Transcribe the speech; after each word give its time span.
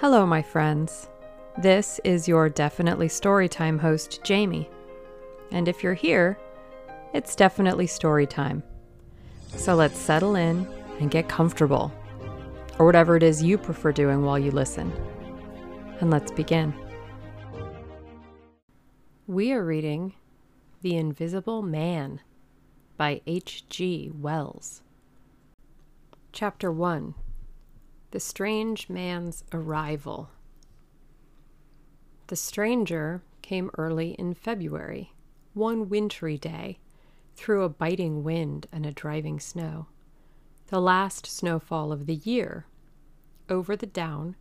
Hello, 0.00 0.24
my 0.24 0.40
friends. 0.40 1.10
This 1.58 2.00
is 2.04 2.26
your 2.26 2.48
Definitely 2.48 3.08
Storytime 3.08 3.78
host, 3.78 4.24
Jamie. 4.24 4.70
And 5.50 5.68
if 5.68 5.82
you're 5.82 5.92
here, 5.92 6.38
it's 7.12 7.36
definitely 7.36 7.86
storytime. 7.86 8.62
So 9.56 9.74
let's 9.74 9.98
settle 9.98 10.36
in 10.36 10.66
and 11.00 11.10
get 11.10 11.28
comfortable, 11.28 11.92
or 12.78 12.86
whatever 12.86 13.14
it 13.14 13.22
is 13.22 13.42
you 13.42 13.58
prefer 13.58 13.92
doing 13.92 14.24
while 14.24 14.38
you 14.38 14.50
listen. 14.50 14.90
And 16.00 16.10
let's 16.10 16.32
begin. 16.32 16.72
We 19.26 19.52
are 19.52 19.62
reading 19.62 20.14
The 20.80 20.96
Invisible 20.96 21.60
Man 21.60 22.20
by 22.96 23.20
H.G. 23.26 24.12
Wells. 24.14 24.80
Chapter 26.32 26.72
1 26.72 27.14
The 28.12 28.18
Strange 28.18 28.88
Man's 28.88 29.44
Arrival. 29.52 30.30
The 32.26 32.34
stranger 32.34 33.22
came 33.40 33.70
early 33.78 34.14
in 34.14 34.34
February, 34.34 35.12
one 35.54 35.88
wintry 35.88 36.36
day, 36.36 36.80
through 37.36 37.62
a 37.62 37.68
biting 37.68 38.24
wind 38.24 38.66
and 38.72 38.84
a 38.84 38.90
driving 38.90 39.38
snow, 39.38 39.86
the 40.66 40.80
last 40.80 41.24
snowfall 41.24 41.92
of 41.92 42.06
the 42.06 42.16
year, 42.16 42.66
over 43.48 43.76
the 43.76 43.86
down, 43.86 44.34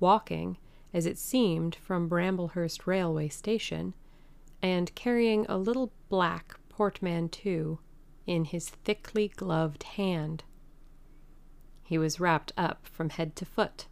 walking, 0.00 0.56
as 0.94 1.04
it 1.04 1.18
seemed, 1.18 1.74
from 1.74 2.08
Bramblehurst 2.08 2.86
railway 2.86 3.28
station, 3.28 3.92
and 4.62 4.94
carrying 4.94 5.44
a 5.50 5.58
little 5.58 5.92
black 6.08 6.58
portmanteau 6.70 7.78
in 8.26 8.46
his 8.46 8.70
thickly 8.70 9.28
gloved 9.28 9.82
hand. 9.82 10.44
He 11.82 11.98
was 11.98 12.20
wrapped 12.20 12.52
up 12.56 12.86
from 12.86 13.10
head 13.10 13.36
to 13.36 13.44
foot, 13.44 13.86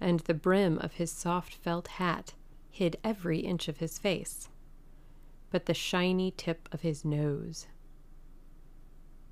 and 0.00 0.20
the 0.20 0.34
brim 0.34 0.78
of 0.78 0.94
his 0.94 1.10
soft 1.10 1.54
felt 1.54 1.88
hat 1.88 2.34
hid 2.70 2.96
every 3.04 3.40
inch 3.40 3.68
of 3.68 3.78
his 3.78 3.98
face, 3.98 4.48
but 5.50 5.66
the 5.66 5.74
shiny 5.74 6.32
tip 6.32 6.68
of 6.72 6.80
his 6.80 7.04
nose. 7.04 7.66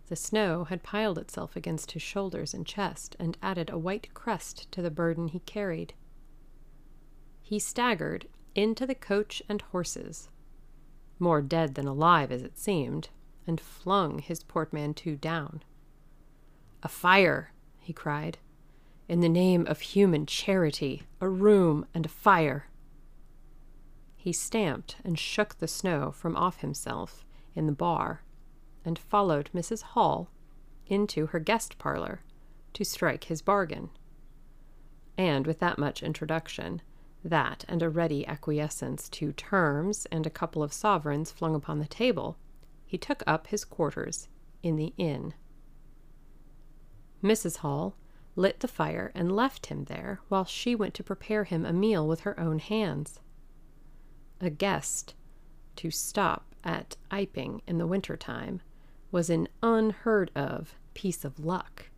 The 0.07 0.17
snow 0.17 0.65
had 0.65 0.83
piled 0.83 1.19
itself 1.19 1.57
against 1.57 1.93
his 1.93 2.03
shoulders 2.03 2.55
and 2.55 2.67
chest 2.67 3.17
and 3.19 3.37
added 3.43 3.71
a 3.71 3.79
white 3.79 4.13
crust 4.15 4.71
to 4.73 4.83
the 4.83 4.91
burden 4.91 5.29
he 5.29 5.41
carried. 5.41 5.95
He 7.41 7.59
staggered 7.59 8.29
into 8.55 8.87
the 8.87 8.95
coach 8.95 9.43
and 9.49 9.61
horses, 9.63 10.29
more 11.19 11.43
dead 11.43 11.75
than 11.75 11.87
alive 11.87 12.31
as 12.31 12.43
it 12.43 12.59
seemed, 12.59 13.09
and 13.47 13.61
flung 13.61 14.19
his 14.19 14.45
portmanteau 14.45 15.17
down. 15.17 15.63
A 16.83 16.89
fire! 16.89 17.52
He 17.83 17.93
cried. 17.93 18.39
In 19.09 19.21
the 19.21 19.29
name 19.29 19.67
of 19.67 19.81
human 19.81 20.27
charity, 20.27 21.03
a 21.21 21.29
room 21.29 21.87
and 21.93 22.07
a 22.07 22.09
fire. 22.09 22.69
He 24.17 24.33
stamped 24.33 24.97
and 25.05 25.19
shook 25.19 25.59
the 25.59 25.69
snow 25.69 26.13
from 26.13 26.37
off 26.37 26.61
himself 26.61 27.25
in 27.55 27.67
the 27.67 27.73
bar, 27.73 28.23
and 28.85 28.99
followed 28.99 29.51
Mrs. 29.55 29.83
Hall 29.83 30.31
into 30.87 31.27
her 31.27 31.41
guest 31.41 31.79
parlor 31.79 32.23
to 32.75 32.85
strike 32.85 33.25
his 33.25 33.43
bargain. 33.43 33.91
And 35.19 35.47
with 35.47 35.59
that 35.59 35.79
much 35.79 36.03
introduction, 36.03 36.83
that 37.25 37.65
and 37.69 37.83
a 37.83 37.91
ready 37.91 38.27
acquiescence 38.27 39.09
to 39.11 39.33
terms 39.33 40.07
and 40.11 40.27
a 40.27 40.31
couple 40.31 40.63
of 40.63 40.73
sovereigns 40.73 41.31
flung 41.31 41.55
upon 41.55 41.79
the 41.79 41.87
table, 41.87 42.37
he 42.87 42.99
took 42.99 43.23
up 43.27 43.49
his 43.49 43.65
quarters 43.65 44.29
in 44.63 44.77
the 44.77 44.93
inn. 44.97 45.35
Mrs. 47.23 47.59
Hall 47.59 47.95
lit 48.37 48.61
the 48.61 48.69
fire 48.69 49.13
and 49.15 49.35
left 49.35 49.67
him 49.67 49.85
there 49.85 50.21
while 50.29 50.45
she 50.45 50.75
went 50.75 50.95
to 50.95 51.05
prepare 51.05 51.45
him 51.45 51.65
a 51.65 51.73
meal 51.73 52.07
with 52.07 52.21
her 52.21 52.39
own 52.41 52.59
hands 52.59 53.21
a 54.43 54.51
guest 54.51 55.15
to 55.77 55.91
stop 55.91 56.55
at 56.65 56.97
Iping 57.11 57.61
in 57.67 57.79
the 57.79 57.87
winter 57.87 58.17
time 58.17 58.61
was 59.13 59.31
an 59.31 59.49
unheard 59.63 60.33
of 60.35 60.75
piece 60.95 61.25
of 61.25 61.39
luck, 61.39 61.91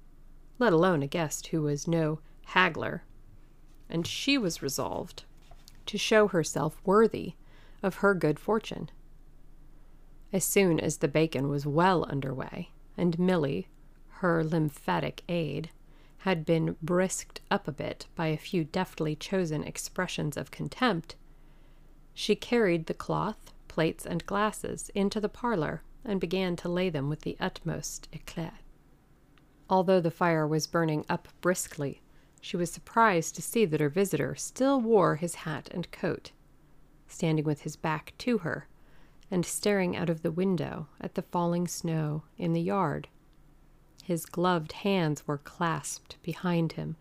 let 0.59 0.73
alone 0.73 1.03
a 1.03 1.07
guest 1.07 1.49
who 1.49 1.63
was 1.63 1.89
no 1.89 2.21
haggler, 2.47 3.03
and 3.89 4.07
she 4.07 4.37
was 4.37 4.63
resolved 4.63 5.25
to 5.87 5.97
show 5.97 6.29
herself 6.29 6.81
worthy 6.84 7.33
of 7.83 7.97
her 7.97 8.15
good 8.15 8.39
fortune. 8.39 8.91
As 10.33 10.45
soon 10.45 10.79
as 10.79 10.99
the 10.99 11.09
bacon 11.09 11.49
was 11.49 11.67
well 11.67 12.05
under 12.11 12.34
way, 12.34 12.71
and 12.97 13.19
Milly, 13.19 13.69
her 14.19 14.45
lymphatic 14.45 15.23
aid, 15.29 15.71
had 16.19 16.47
been 16.47 16.77
brisked 16.81 17.41
up 17.51 17.69
a 17.69 17.73
bit 17.73 18.07
by 18.15 18.29
a 18.29 18.37
few 18.37 18.65
deftly 18.65 19.15
chosen 19.15 19.63
expressions 19.65 20.37
of 20.37 20.51
contempt, 20.51 21.17
she 22.15 22.37
carried 22.37 22.87
the 22.87 22.95
cloth, 22.95 23.53
plates, 23.67 24.07
and 24.07 24.25
glasses 24.25 24.89
into 24.95 25.21
the 25.21 25.29
parlor 25.29 25.83
and 26.05 26.21
began 26.21 26.55
to 26.55 26.69
lay 26.69 26.89
them 26.89 27.09
with 27.09 27.23
the 27.23 27.37
utmost 27.41 28.09
eclat. 28.13 28.61
Although 29.69 30.01
the 30.01 30.11
fire 30.11 30.47
was 30.47 30.69
burning 30.69 31.05
up 31.09 31.29
briskly, 31.41 32.01
she 32.41 32.57
was 32.57 32.71
surprised 32.71 33.35
to 33.35 33.43
see 33.43 33.65
that 33.65 33.81
her 33.81 33.89
visitor 33.89 34.37
still 34.37 34.81
wore 34.81 35.17
his 35.17 35.35
hat 35.35 35.69
and 35.73 35.91
coat, 35.91 36.31
standing 37.09 37.45
with 37.45 37.63
his 37.63 37.75
back 37.75 38.13
to 38.19 38.39
her 38.39 38.69
and 39.31 39.45
staring 39.45 39.97
out 39.97 40.11
of 40.11 40.23
the 40.23 40.31
window 40.31 40.87
at 41.01 41.15
the 41.15 41.23
falling 41.23 41.67
snow 41.67 42.23
in 42.39 42.53
the 42.53 42.61
yard. 42.61 43.09
His 44.04 44.26
gloved 44.26 44.72
hands 44.72 45.26
were 45.26 45.38
clasped 45.38 46.22
behind 46.22 46.72
him, 46.72 46.97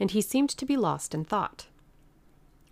and 0.00 0.10
he 0.10 0.22
seemed 0.22 0.48
to 0.48 0.64
be 0.64 0.76
lost 0.76 1.14
in 1.14 1.22
thought. 1.22 1.66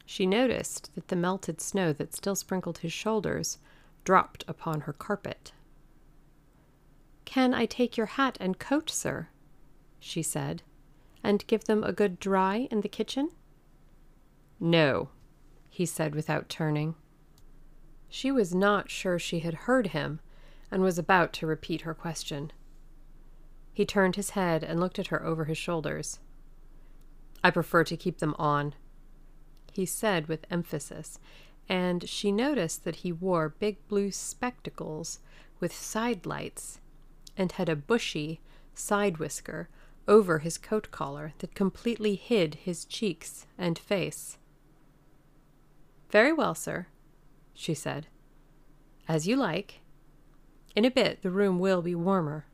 She 0.07 0.25
noticed 0.25 0.91
that 0.95 1.09
the 1.09 1.17
melted 1.17 1.61
snow 1.61 1.93
that 1.93 2.15
still 2.15 2.35
sprinkled 2.35 2.79
his 2.79 2.95
shoulders 2.95 3.59
dropped 4.03 4.43
upon 4.49 4.83
her 4.83 4.95
carpet. 4.95 5.53
Can 7.27 7.53
I 7.53 7.67
take 7.67 7.99
your 7.99 8.07
hat 8.07 8.39
and 8.41 8.59
coat, 8.59 8.89
sir? 8.89 9.29
she 10.01 10.23
said, 10.23 10.63
and 11.23 11.47
give 11.47 11.65
them 11.65 11.85
a 11.85 11.93
good 11.93 12.19
dry 12.19 12.69
in 12.71 12.81
the 12.81 12.89
kitchen? 12.89 13.33
No, 14.59 15.11
he 15.69 15.85
said 15.85 16.15
without 16.15 16.49
turning. 16.49 16.95
She 18.09 18.31
was 18.31 18.55
not 18.55 18.91
sure 18.91 19.19
she 19.19 19.41
had 19.41 19.55
heard 19.55 19.89
him 19.89 20.21
and 20.71 20.83
was 20.83 20.99
about 20.99 21.35
to 21.35 21.47
repeat 21.47 21.83
her 21.83 21.93
question. 21.93 22.51
He 23.75 23.85
turned 23.85 24.15
his 24.15 24.31
head 24.31 24.63
and 24.63 24.79
looked 24.79 25.01
at 25.01 25.09
her 25.09 25.23
over 25.23 25.45
his 25.45 25.59
shoulders. 25.59 26.21
I 27.43 27.51
prefer 27.51 27.85
to 27.85 27.97
keep 27.97 28.19
them 28.19 28.35
on, 28.39 28.75
he 29.73 29.85
said 29.85 30.29
with 30.29 30.47
emphasis, 30.49 31.19
and 31.69 32.09
she 32.09 32.31
noticed 32.31 32.85
that 32.85 32.97
he 32.97 33.11
wore 33.11 33.49
big 33.49 33.87
blue 33.89 34.13
spectacles 34.13 35.19
with 35.59 35.75
side 35.75 36.25
lights 36.25 36.81
and 37.37 37.53
had 37.53 37.69
a 37.69 37.77
bushy 37.77 38.41
side 38.75 39.19
whisker 39.19 39.69
over 40.07 40.39
his 40.39 40.57
coat 40.57 40.91
collar 40.91 41.33
that 41.39 41.55
completely 41.55 42.15
hid 42.15 42.55
his 42.57 42.85
cheeks 42.85 43.47
and 43.59 43.79
face. 43.79 44.39
Very 46.11 46.33
well, 46.33 46.55
sir, 46.55 46.87
she 47.55 47.75
said. 47.75 48.07
As 49.09 49.27
you 49.27 49.37
like. 49.37 49.81
In 50.77 50.85
a 50.85 50.91
bit 50.91 51.23
the 51.23 51.31
room 51.31 51.59
will 51.59 51.83
be 51.83 51.95
warmer. 51.95 52.47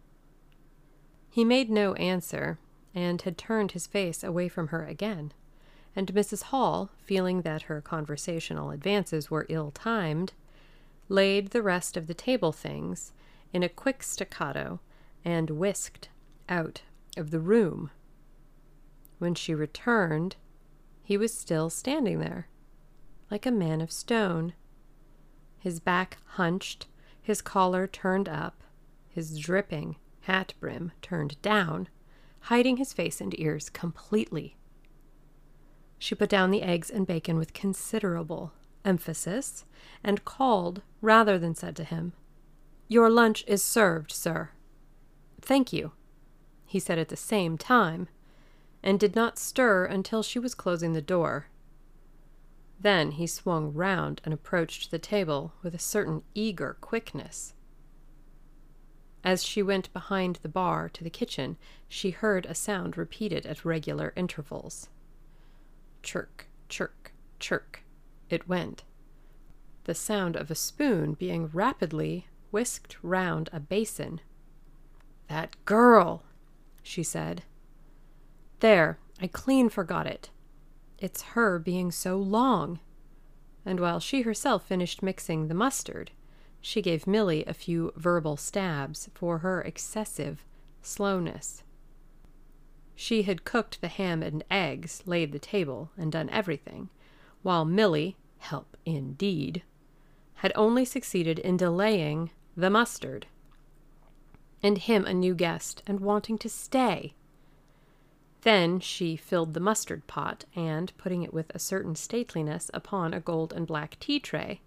He 1.30 1.44
made 1.44 1.70
no 1.70 1.94
answer, 1.94 2.58
and 2.94 3.22
had 3.22 3.38
turned 3.38 3.72
his 3.72 3.86
face 3.86 4.24
away 4.24 4.48
from 4.48 4.68
her 4.68 4.84
again 4.84 5.32
and 5.96 6.12
Mrs. 6.14 6.44
Hall, 6.44 6.90
feeling 7.02 7.42
that 7.42 7.62
her 7.62 7.80
conversational 7.80 8.70
advances 8.70 9.30
were 9.30 9.46
ill 9.48 9.70
timed, 9.70 10.32
laid 11.08 11.50
the 11.50 11.62
rest 11.62 11.96
of 11.96 12.06
the 12.06 12.14
table 12.14 12.52
things 12.52 13.12
in 13.52 13.62
a 13.62 13.68
quick 13.68 14.02
staccato 14.02 14.80
and 15.24 15.50
whisked 15.50 16.08
out 16.48 16.82
of 17.16 17.30
the 17.30 17.40
room. 17.40 17.90
When 19.18 19.34
she 19.34 19.54
returned, 19.54 20.36
he 21.02 21.16
was 21.16 21.34
still 21.34 21.70
standing 21.70 22.20
there, 22.20 22.46
like 23.30 23.44
a 23.44 23.50
man 23.50 23.80
of 23.80 23.90
stone, 23.90 24.54
his 25.58 25.80
back 25.80 26.18
hunched, 26.24 26.86
his 27.20 27.42
collar 27.42 27.86
turned 27.86 28.28
up, 28.28 28.62
his 29.08 29.38
dripping 29.38 29.96
hat 30.30 30.54
brim 30.60 30.92
turned 31.02 31.42
down, 31.42 31.88
hiding 32.42 32.76
his 32.76 32.92
face 32.92 33.20
and 33.20 33.38
ears 33.40 33.68
completely. 33.68 34.56
She 35.98 36.14
put 36.14 36.28
down 36.28 36.52
the 36.52 36.62
eggs 36.62 36.88
and 36.88 37.04
bacon 37.04 37.36
with 37.36 37.52
considerable 37.52 38.52
emphasis 38.84 39.64
and 40.04 40.24
called 40.24 40.82
rather 41.02 41.36
than 41.36 41.56
said 41.56 41.74
to 41.74 41.84
him, 41.84 42.12
Your 42.86 43.10
lunch 43.10 43.42
is 43.48 43.60
served, 43.60 44.12
sir. 44.12 44.50
Thank 45.40 45.72
you, 45.72 45.90
he 46.64 46.78
said 46.78 46.96
at 47.00 47.08
the 47.08 47.16
same 47.16 47.58
time, 47.58 48.06
and 48.84 49.00
did 49.00 49.16
not 49.16 49.36
stir 49.36 49.84
until 49.84 50.22
she 50.22 50.38
was 50.38 50.54
closing 50.54 50.92
the 50.92 51.02
door. 51.02 51.48
Then 52.78 53.10
he 53.10 53.26
swung 53.26 53.74
round 53.74 54.20
and 54.24 54.32
approached 54.32 54.92
the 54.92 54.98
table 55.00 55.54
with 55.60 55.74
a 55.74 55.78
certain 55.80 56.22
eager 56.36 56.76
quickness. 56.80 57.52
As 59.22 59.44
she 59.44 59.62
went 59.62 59.92
behind 59.92 60.36
the 60.36 60.48
bar 60.48 60.88
to 60.88 61.04
the 61.04 61.10
kitchen, 61.10 61.58
she 61.88 62.10
heard 62.10 62.46
a 62.46 62.54
sound 62.54 62.96
repeated 62.96 63.44
at 63.44 63.64
regular 63.64 64.12
intervals. 64.16 64.88
Chirk, 66.02 66.46
chirk, 66.68 67.12
chirk, 67.38 67.82
it 68.30 68.48
went. 68.48 68.84
The 69.84 69.94
sound 69.94 70.36
of 70.36 70.50
a 70.50 70.54
spoon 70.54 71.14
being 71.14 71.48
rapidly 71.48 72.26
whisked 72.50 72.96
round 73.02 73.50
a 73.52 73.60
basin. 73.60 74.20
That 75.28 75.56
girl, 75.64 76.24
she 76.82 77.02
said. 77.02 77.42
There, 78.60 78.98
I 79.20 79.26
clean 79.26 79.68
forgot 79.68 80.06
it. 80.06 80.30
It's 80.98 81.22
her 81.22 81.58
being 81.58 81.90
so 81.90 82.16
long. 82.16 82.80
And 83.64 83.80
while 83.80 84.00
she 84.00 84.22
herself 84.22 84.66
finished 84.66 85.02
mixing 85.02 85.48
the 85.48 85.54
mustard, 85.54 86.10
she 86.60 86.82
gave 86.82 87.06
Milly 87.06 87.44
a 87.44 87.54
few 87.54 87.92
verbal 87.96 88.36
stabs 88.36 89.08
for 89.14 89.38
her 89.38 89.62
excessive 89.62 90.44
slowness. 90.82 91.62
She 92.94 93.22
had 93.22 93.44
cooked 93.44 93.80
the 93.80 93.88
ham 93.88 94.22
and 94.22 94.44
eggs, 94.50 95.02
laid 95.06 95.32
the 95.32 95.38
table, 95.38 95.90
and 95.96 96.12
done 96.12 96.28
everything, 96.28 96.90
while 97.42 97.64
Milly, 97.64 98.16
help 98.38 98.76
indeed, 98.84 99.62
had 100.34 100.52
only 100.54 100.84
succeeded 100.84 101.38
in 101.38 101.56
delaying 101.56 102.30
the 102.56 102.70
mustard, 102.70 103.26
and 104.62 104.76
him 104.76 105.06
a 105.06 105.14
new 105.14 105.34
guest, 105.34 105.82
and 105.86 106.00
wanting 106.00 106.36
to 106.38 106.48
stay. 106.48 107.14
Then 108.42 108.80
she 108.80 109.16
filled 109.16 109.54
the 109.54 109.60
mustard 109.60 110.06
pot, 110.06 110.44
and, 110.54 110.92
putting 110.98 111.22
it 111.22 111.32
with 111.32 111.50
a 111.54 111.58
certain 111.58 111.94
stateliness 111.94 112.70
upon 112.74 113.14
a 113.14 113.20
gold 113.20 113.52
and 113.52 113.66
black 113.66 113.98
tea 113.98 114.20
tray, 114.20 114.60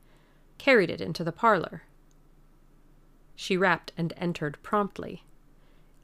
carried 0.57 0.89
it 0.89 1.01
into 1.01 1.23
the 1.23 1.31
parlor. 1.31 1.83
She 3.35 3.57
rapped 3.57 3.91
and 3.97 4.13
entered 4.17 4.57
promptly. 4.63 5.23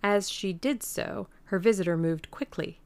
As 0.02 0.30
she 0.30 0.54
did 0.54 0.82
so, 0.82 1.28
her 1.46 1.60
visitor 1.60 1.98
moved 1.98 2.32
quickly, 2.32 2.80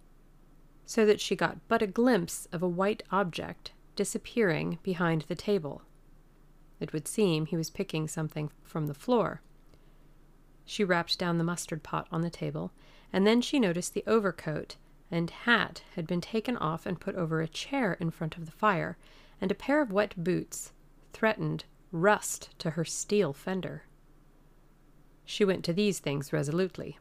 so 0.86 1.06
that 1.06 1.21
she 1.21 1.36
got 1.36 1.65
but 1.68 1.81
a 1.81 1.88
glimpse 1.88 2.48
of 2.51 2.62
a 2.62 2.68
white 2.68 3.04
object 3.12 3.71
disappearing 3.95 4.80
behind 4.83 5.24
the 5.24 5.36
table. 5.36 5.83
It 6.80 6.92
would 6.92 7.07
seem 7.07 7.45
he 7.45 7.57
was 7.57 7.69
picking 7.69 8.07
something 8.07 8.51
from 8.63 8.88
the 8.88 8.94
floor. 8.94 9.42
She 10.65 10.83
rapped 10.83 11.19
down 11.19 11.38
the 11.38 11.44
mustard 11.44 11.83
pot 11.83 12.07
on 12.12 12.21
the 12.21 12.30
table, 12.30 12.71
and 13.12 13.27
then 13.27 13.42
she 13.42 13.60
noticed 13.60 13.94
the 13.94 14.04
overcoat 14.07 14.75
and 15.12 15.30
hat 15.30 15.83
had 15.95 16.07
been 16.07 16.21
taken 16.21 16.57
off 16.57 16.86
and 16.86 17.00
put 17.00 17.15
over 17.15 17.39
a 17.42 17.48
chair 17.48 17.94
in 17.94 18.10
front 18.10 18.36
of 18.38 18.45
the 18.45 18.51
fire, 18.51 18.98
and 19.39 19.51
a 19.51 19.56
pair 19.56 19.81
of 19.81 19.92
wet 19.92 20.24
boots 20.24 20.74
threatened 21.13 21.65
rust 21.92 22.50
to 22.60 22.71
her 22.71 22.83
steel 22.83 23.31
fender. 23.31 23.83
She 25.24 25.45
went 25.45 25.63
to 25.65 25.74
these 25.74 26.00
things 26.00 26.33
resolutely. 26.33 27.00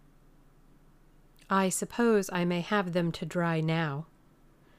I 1.50 1.68
suppose 1.68 2.30
I 2.32 2.44
may 2.44 2.60
have 2.60 2.92
them 2.92 3.10
to 3.12 3.26
dry 3.26 3.60
now, 3.60 4.06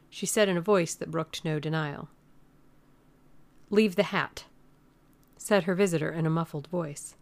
she 0.09 0.25
said 0.25 0.49
in 0.49 0.57
a 0.57 0.61
voice 0.61 0.95
that 0.95 1.11
brooked 1.11 1.43
no 1.43 1.59
denial. 1.59 2.09
Leave 3.69 3.95
the 3.95 4.03
hat, 4.03 4.45
said 5.37 5.63
her 5.63 5.75
visitor 5.75 6.11
in 6.11 6.25
a 6.25 6.31
muffled 6.31 6.67
voice, 6.67 7.15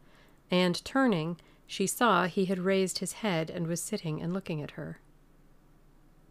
and 0.50 0.84
turning, 0.86 1.38
she 1.66 1.88
saw 1.88 2.28
he 2.28 2.46
had 2.46 2.60
raised 2.60 3.00
his 3.00 3.14
head 3.14 3.50
and 3.50 3.68
was 3.68 3.82
sitting 3.82 4.22
and 4.22 4.34
looking 4.34 4.62
at 4.62 4.72
her. 4.72 5.00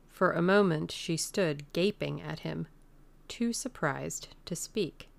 For 0.09 0.33
a 0.33 0.43
moment 0.43 0.91
she 0.93 1.17
stood 1.17 1.71
gaping 1.73 2.21
at 2.21 2.41
him, 2.41 2.69
too 3.29 3.53
surprised 3.53 4.29
to 4.45 4.57
speak. 4.57 5.10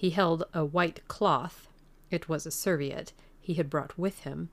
He 0.00 0.08
held 0.08 0.44
a 0.54 0.64
white 0.64 1.06
cloth, 1.08 1.68
it 2.10 2.26
was 2.26 2.46
a 2.46 2.50
serviette, 2.50 3.12
he 3.38 3.52
had 3.52 3.68
brought 3.68 3.98
with 3.98 4.20
him, 4.20 4.48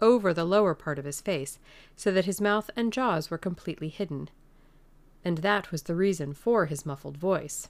over 0.00 0.32
the 0.32 0.46
lower 0.46 0.74
part 0.74 0.98
of 0.98 1.04
his 1.04 1.20
face, 1.20 1.58
so 1.96 2.10
that 2.10 2.24
his 2.24 2.40
mouth 2.40 2.70
and 2.74 2.90
jaws 2.90 3.30
were 3.30 3.36
completely 3.36 3.90
hidden. 3.90 4.30
And 5.22 5.36
that 5.38 5.70
was 5.70 5.82
the 5.82 5.94
reason 5.94 6.32
for 6.32 6.64
his 6.64 6.86
muffled 6.86 7.18
voice. 7.18 7.68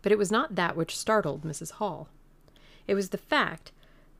But 0.00 0.12
it 0.12 0.16
was 0.16 0.30
not 0.30 0.54
that 0.54 0.76
which 0.76 0.96
startled 0.96 1.42
Mrs. 1.42 1.72
Hall. 1.72 2.08
It 2.86 2.94
was 2.94 3.08
the 3.08 3.18
fact 3.18 3.72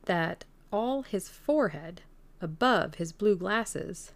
that 0.07 0.43
all 0.73 1.03
his 1.03 1.29
forehead, 1.29 2.01
above 2.41 2.95
his 2.95 3.13
blue 3.13 3.37
glasses, 3.37 4.11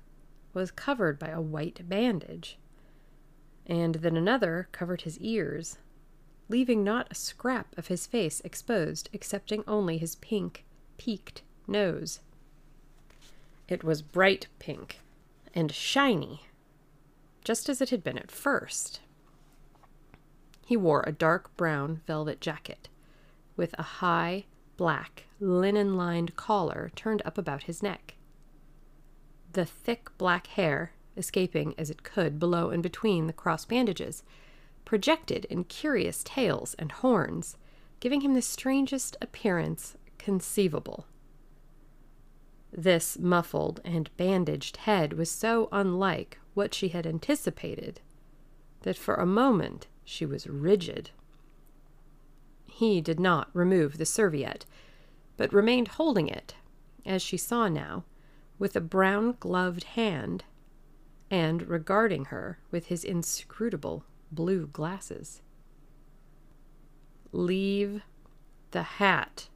was 0.53 0.71
covered 0.71 1.17
by 1.17 1.29
a 1.29 1.39
white 1.39 1.87
bandage, 1.87 2.57
and 3.65 3.95
that 3.95 4.13
another 4.13 4.67
covered 4.73 5.03
his 5.03 5.17
ears, 5.19 5.77
leaving 6.49 6.83
not 6.83 7.07
a 7.09 7.15
scrap 7.15 7.77
of 7.77 7.87
his 7.87 8.07
face 8.07 8.41
exposed 8.43 9.09
excepting 9.13 9.63
only 9.67 9.97
his 9.97 10.15
pink, 10.15 10.65
peaked 10.97 11.43
nose. 11.67 12.19
It 13.67 13.83
was 13.83 14.01
bright 14.01 14.47
pink 14.57 14.99
and 15.53 15.71
shiny, 15.71 16.41
just 17.43 17.69
as 17.69 17.81
it 17.81 17.91
had 17.91 18.03
been 18.03 18.17
at 18.17 18.31
first. 18.31 18.99
He 20.65 20.75
wore 20.75 21.03
a 21.05 21.11
dark 21.11 21.55
brown 21.55 22.01
velvet 22.07 22.41
jacket 22.41 22.89
with 23.55 23.75
a 23.77 23.83
high, 23.83 24.45
black, 24.77 25.25
linen 25.39 25.97
lined 25.97 26.35
collar 26.35 26.91
turned 26.95 27.21
up 27.25 27.37
about 27.37 27.63
his 27.63 27.83
neck. 27.83 28.15
The 29.53 29.65
thick 29.65 30.09
black 30.17 30.47
hair, 30.47 30.93
escaping 31.17 31.75
as 31.77 31.89
it 31.89 32.03
could 32.03 32.39
below 32.39 32.69
and 32.69 32.81
between 32.81 33.27
the 33.27 33.33
cross 33.33 33.65
bandages, 33.65 34.23
projected 34.89 35.45
in 35.51 35.63
curious 35.63 36.23
tails 36.23 36.75
and 36.79 36.91
horns, 36.91 37.55
giving 37.99 38.21
him 38.21 38.33
the 38.33 38.41
strangest 38.41 39.15
appearance 39.21 39.95
conceivable. 40.17 41.05
This 42.73 43.19
muffled 43.19 43.81
and 43.85 44.09
bandaged 44.17 44.77
head 44.77 45.13
was 45.13 45.29
so 45.29 45.69
unlike 45.71 46.39
what 46.55 46.73
she 46.73 46.87
had 46.87 47.05
anticipated 47.05 48.01
that 48.81 48.97
for 48.97 49.13
a 49.13 49.27
moment 49.27 49.85
she 50.03 50.25
was 50.25 50.47
rigid. 50.47 51.11
He 52.65 52.99
did 52.99 53.19
not 53.19 53.51
remove 53.53 53.99
the 53.99 54.07
serviette, 54.07 54.65
but 55.37 55.53
remained 55.53 55.89
holding 55.89 56.27
it, 56.27 56.55
as 57.05 57.21
she 57.21 57.37
saw 57.37 57.67
now, 57.67 58.05
with 58.57 58.75
a 58.75 58.81
brown 58.81 59.35
gloved 59.39 59.83
hand, 59.83 60.45
and 61.29 61.67
regarding 61.67 62.25
her 62.25 62.57
with 62.71 62.87
his 62.87 63.03
inscrutable 63.03 64.03
blue 64.31 64.67
glasses. 64.67 65.41
Leave 67.31 68.01
the 68.71 68.83
hat, 68.83 69.49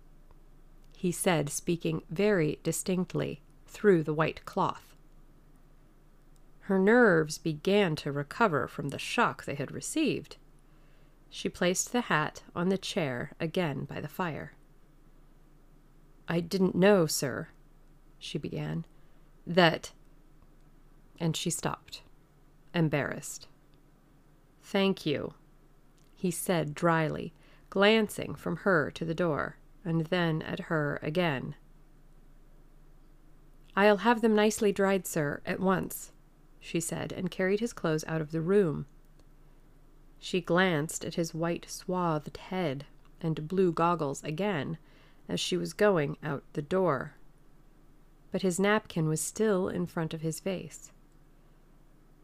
he 0.95 1.11
said, 1.11 1.49
speaking 1.49 2.03
very 2.09 2.59
distinctly 2.63 3.41
through 3.67 4.03
the 4.03 4.13
white 4.13 4.45
cloth. 4.45 4.95
Her 6.61 6.79
nerves 6.79 7.37
began 7.37 7.95
to 7.97 8.11
recover 8.11 8.67
from 8.67 8.89
the 8.89 8.99
shock 8.99 9.43
they 9.43 9.55
had 9.55 9.71
received. 9.71 10.37
She 11.29 11.49
placed 11.49 11.91
the 11.91 12.01
hat 12.01 12.43
on 12.55 12.69
the 12.69 12.77
chair 12.77 13.33
again 13.39 13.85
by 13.85 13.99
the 13.99 14.07
fire. 14.07 14.53
I 16.27 16.39
didn't 16.39 16.75
know, 16.75 17.05
sir, 17.05 17.49
she 18.17 18.37
began, 18.37 18.85
that. 19.45 19.91
And 21.19 21.35
she 21.35 21.49
stopped, 21.49 22.01
embarrassed. 22.73 23.47
Thank 24.63 25.05
you, 25.05 25.33
he 26.15 26.31
said 26.31 26.73
dryly, 26.73 27.33
glancing 27.69 28.33
from 28.33 28.57
her 28.57 28.89
to 28.91 29.05
the 29.05 29.13
door 29.13 29.57
and 29.85 30.05
then 30.05 30.41
at 30.41 30.61
her 30.61 30.99
again. 31.01 31.55
I'll 33.75 33.97
have 33.97 34.21
them 34.21 34.35
nicely 34.35 34.71
dried, 34.71 35.05
sir, 35.05 35.41
at 35.45 35.59
once, 35.59 36.11
she 36.59 36.79
said, 36.79 37.11
and 37.11 37.29
carried 37.29 37.59
his 37.59 37.73
clothes 37.73 38.05
out 38.07 38.21
of 38.21 38.31
the 38.31 38.41
room. 38.41 38.85
She 40.19 40.39
glanced 40.39 41.03
at 41.03 41.15
his 41.15 41.33
white 41.33 41.65
swathed 41.69 42.37
head 42.37 42.85
and 43.19 43.47
blue 43.47 43.71
goggles 43.71 44.23
again 44.23 44.77
as 45.27 45.39
she 45.39 45.57
was 45.57 45.73
going 45.73 46.17
out 46.23 46.43
the 46.53 46.61
door. 46.61 47.15
But 48.31 48.41
his 48.41 48.59
napkin 48.59 49.07
was 49.07 49.21
still 49.21 49.67
in 49.67 49.85
front 49.85 50.13
of 50.13 50.21
his 50.21 50.39
face. 50.39 50.91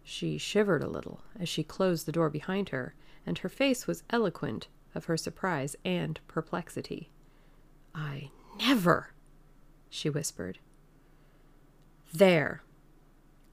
She 0.04 0.38
shivered 0.38 0.84
a 0.84 0.90
little 0.90 1.22
as 1.40 1.50
she 1.50 1.64
closed 1.64 2.06
the 2.06 2.12
door 2.12 2.30
behind 2.30 2.70
her, 2.70 2.96
and 3.26 3.38
her 3.40 3.50
face 3.50 3.88
was 3.88 4.04
eloquent 4.10 4.68
of 4.96 5.06
her 5.06 5.18
surprise 5.18 5.76
and 5.86 6.20
perplexity. 6.28 7.10
I 7.94 8.32
never, 8.58 9.14
she 9.90 10.10
whispered. 10.10 10.60
There. 12.14 12.64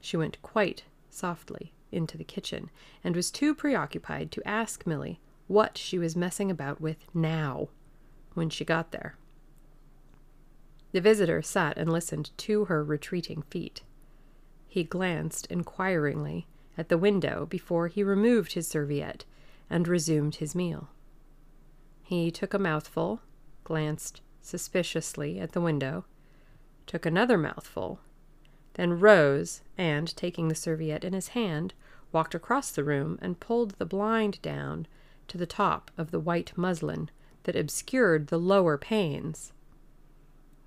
She 0.01 0.17
went 0.17 0.41
quite 0.41 0.85
softly 1.09 1.73
into 1.91 2.17
the 2.17 2.23
kitchen 2.23 2.69
and 3.03 3.15
was 3.15 3.31
too 3.31 3.53
preoccupied 3.53 4.31
to 4.31 4.47
ask 4.47 4.85
Milly 4.85 5.19
what 5.47 5.77
she 5.77 5.97
was 5.97 6.15
messing 6.15 6.51
about 6.51 6.81
with 6.81 6.97
now 7.13 7.69
when 8.33 8.49
she 8.49 8.65
got 8.65 8.91
there. 8.91 9.15
The 10.91 11.01
visitor 11.01 11.41
sat 11.41 11.77
and 11.77 11.91
listened 11.91 12.31
to 12.37 12.65
her 12.65 12.83
retreating 12.83 13.43
feet. 13.43 13.83
He 14.67 14.83
glanced 14.83 15.47
inquiringly 15.47 16.47
at 16.77 16.89
the 16.89 16.97
window 16.97 17.45
before 17.45 17.87
he 17.87 18.03
removed 18.03 18.53
his 18.53 18.67
serviette 18.67 19.25
and 19.69 19.87
resumed 19.87 20.35
his 20.35 20.53
meal. 20.53 20.89
He 22.03 22.31
took 22.31 22.53
a 22.53 22.59
mouthful, 22.59 23.21
glanced 23.63 24.21
suspiciously 24.41 25.39
at 25.39 25.51
the 25.51 25.61
window, 25.61 26.05
took 26.85 27.05
another 27.05 27.37
mouthful, 27.37 27.99
then 28.75 28.99
rose 28.99 29.61
and, 29.77 30.15
taking 30.15 30.47
the 30.47 30.55
serviette 30.55 31.03
in 31.03 31.13
his 31.13 31.29
hand, 31.29 31.73
walked 32.11 32.35
across 32.35 32.71
the 32.71 32.83
room 32.83 33.17
and 33.21 33.39
pulled 33.39 33.71
the 33.71 33.85
blind 33.85 34.41
down 34.41 34.87
to 35.27 35.37
the 35.37 35.45
top 35.45 35.91
of 35.97 36.11
the 36.11 36.19
white 36.19 36.53
muslin 36.55 37.09
that 37.43 37.55
obscured 37.55 38.27
the 38.27 38.39
lower 38.39 38.77
panes. 38.77 39.51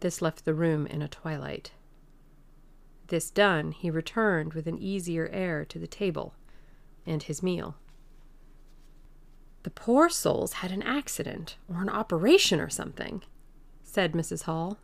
This 0.01 0.21
left 0.21 0.45
the 0.45 0.55
room 0.55 0.87
in 0.87 1.01
a 1.01 1.09
twilight. 1.09 1.73
This 3.11 3.29
done, 3.29 3.73
he 3.73 3.91
returned 3.91 4.55
with 4.55 4.69
an 4.69 4.79
easier 4.79 5.29
air 5.33 5.65
to 5.65 5.81
the 5.81 5.89
table 5.89 6.33
and 7.05 7.21
his 7.21 7.43
meal. 7.43 7.75
The 9.65 9.71
poor 9.71 10.09
souls 10.09 10.55
had 10.55 10.71
an 10.71 10.85
accident 10.85 11.57
or 11.69 11.83
an 11.83 11.89
operation 11.89 12.61
or 12.61 12.71
something, 12.71 13.25
said 13.83 14.13
Mrs. 14.13 14.45
Hall. 14.45 14.79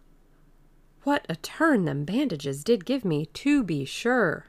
What 1.05 1.25
a 1.29 1.37
turn 1.37 1.85
them 1.85 2.05
bandages 2.05 2.65
did 2.65 2.85
give 2.85 3.05
me, 3.05 3.27
to 3.27 3.63
be 3.63 3.85
sure. 3.85 4.47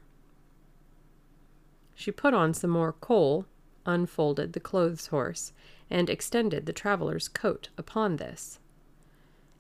She 1.94 2.12
put 2.12 2.34
on 2.34 2.56
some 2.56 2.72
more 2.72 2.94
coal, 2.94 3.46
unfolded 3.86 4.54
the 4.54 4.60
clothes 4.60 5.08
horse, 5.08 5.54
and 5.88 6.10
extended 6.10 6.66
the 6.66 6.74
traveller's 6.74 7.30
coat 7.30 7.70
upon 7.78 8.16
this. 8.16 8.58